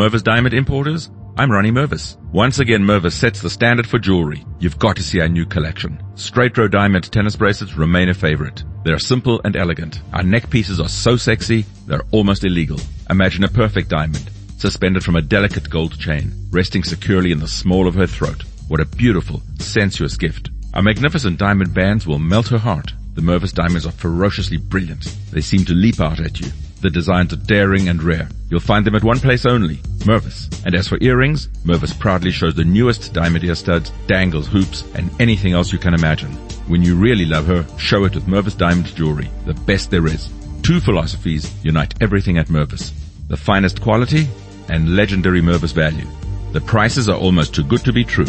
Mervis 0.00 0.24
Diamond 0.24 0.54
Importers, 0.54 1.10
I'm 1.36 1.52
Ronnie 1.52 1.70
Mervis. 1.70 2.16
Once 2.32 2.58
again, 2.58 2.80
Mervis 2.80 3.12
sets 3.12 3.42
the 3.42 3.50
standard 3.50 3.86
for 3.86 3.98
jewelry. 3.98 4.46
You've 4.58 4.78
got 4.78 4.96
to 4.96 5.02
see 5.02 5.20
our 5.20 5.28
new 5.28 5.44
collection. 5.44 6.02
Straight 6.14 6.56
row 6.56 6.68
diamond 6.68 7.12
tennis 7.12 7.36
bracelets 7.36 7.74
remain 7.74 8.08
a 8.08 8.14
favorite. 8.14 8.64
They're 8.82 8.98
simple 8.98 9.42
and 9.44 9.56
elegant. 9.56 10.00
Our 10.14 10.22
neck 10.22 10.48
pieces 10.48 10.80
are 10.80 10.88
so 10.88 11.18
sexy, 11.18 11.66
they're 11.86 12.06
almost 12.12 12.44
illegal. 12.44 12.80
Imagine 13.10 13.44
a 13.44 13.48
perfect 13.48 13.90
diamond, 13.90 14.30
suspended 14.56 15.04
from 15.04 15.16
a 15.16 15.20
delicate 15.20 15.68
gold 15.68 16.00
chain, 16.00 16.32
resting 16.50 16.82
securely 16.82 17.30
in 17.30 17.38
the 17.38 17.46
small 17.46 17.86
of 17.86 17.94
her 17.96 18.06
throat. 18.06 18.44
What 18.68 18.80
a 18.80 18.86
beautiful, 18.86 19.42
sensuous 19.58 20.16
gift. 20.16 20.48
Our 20.72 20.80
magnificent 20.80 21.38
diamond 21.38 21.74
bands 21.74 22.06
will 22.06 22.18
melt 22.18 22.48
her 22.48 22.56
heart. 22.56 22.94
The 23.12 23.20
Mervis 23.20 23.52
diamonds 23.52 23.84
are 23.84 23.92
ferociously 23.92 24.56
brilliant. 24.56 25.14
They 25.30 25.42
seem 25.42 25.66
to 25.66 25.74
leap 25.74 26.00
out 26.00 26.20
at 26.20 26.40
you. 26.40 26.50
The 26.80 26.90
designs 26.90 27.32
are 27.32 27.36
daring 27.36 27.88
and 27.88 28.02
rare. 28.02 28.28
You'll 28.48 28.60
find 28.60 28.86
them 28.86 28.94
at 28.94 29.04
one 29.04 29.20
place 29.20 29.44
only, 29.44 29.76
Mervis. 30.06 30.64
And 30.64 30.74
as 30.74 30.88
for 30.88 30.98
earrings, 31.02 31.48
Mervis 31.64 31.98
proudly 31.98 32.30
shows 32.30 32.54
the 32.54 32.64
newest 32.64 33.12
diamond 33.12 33.44
ear 33.44 33.54
studs, 33.54 33.90
dangles, 34.06 34.48
hoops, 34.48 34.82
and 34.94 35.10
anything 35.20 35.52
else 35.52 35.72
you 35.72 35.78
can 35.78 35.94
imagine. 35.94 36.32
When 36.68 36.82
you 36.82 36.96
really 36.96 37.26
love 37.26 37.46
her, 37.46 37.66
show 37.78 38.04
it 38.04 38.14
with 38.14 38.26
Mervis 38.26 38.56
Diamond 38.56 38.94
Jewelry, 38.94 39.28
the 39.44 39.54
best 39.54 39.90
there 39.90 40.06
is. 40.06 40.30
Two 40.62 40.80
philosophies 40.80 41.52
unite 41.62 41.94
everything 42.00 42.38
at 42.38 42.48
Mervis. 42.48 42.92
The 43.28 43.36
finest 43.36 43.80
quality 43.80 44.26
and 44.68 44.96
legendary 44.96 45.42
Mervis 45.42 45.74
value. 45.74 46.06
The 46.52 46.60
prices 46.60 47.08
are 47.08 47.18
almost 47.18 47.54
too 47.54 47.64
good 47.64 47.84
to 47.84 47.92
be 47.92 48.04
true. 48.04 48.26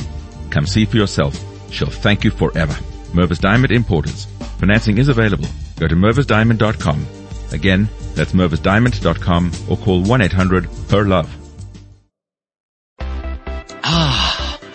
Come 0.49 0.65
see 0.67 0.85
for 0.85 0.97
yourself. 0.97 1.39
She'll 1.71 1.89
thank 1.89 2.23
you 2.23 2.31
forever. 2.31 2.73
Mervis 3.13 3.39
Diamond 3.39 3.71
Importers. 3.71 4.25
Financing 4.59 4.97
is 4.97 5.07
available. 5.07 5.47
Go 5.79 5.87
to 5.87 5.95
mervisdiamond.com. 5.95 7.20
Again, 7.51 7.89
that's 8.15 8.31
mervisdiamond.com 8.31 9.51
or 9.69 9.77
call 9.77 10.03
1-800-PER-LOVE. 10.03 11.40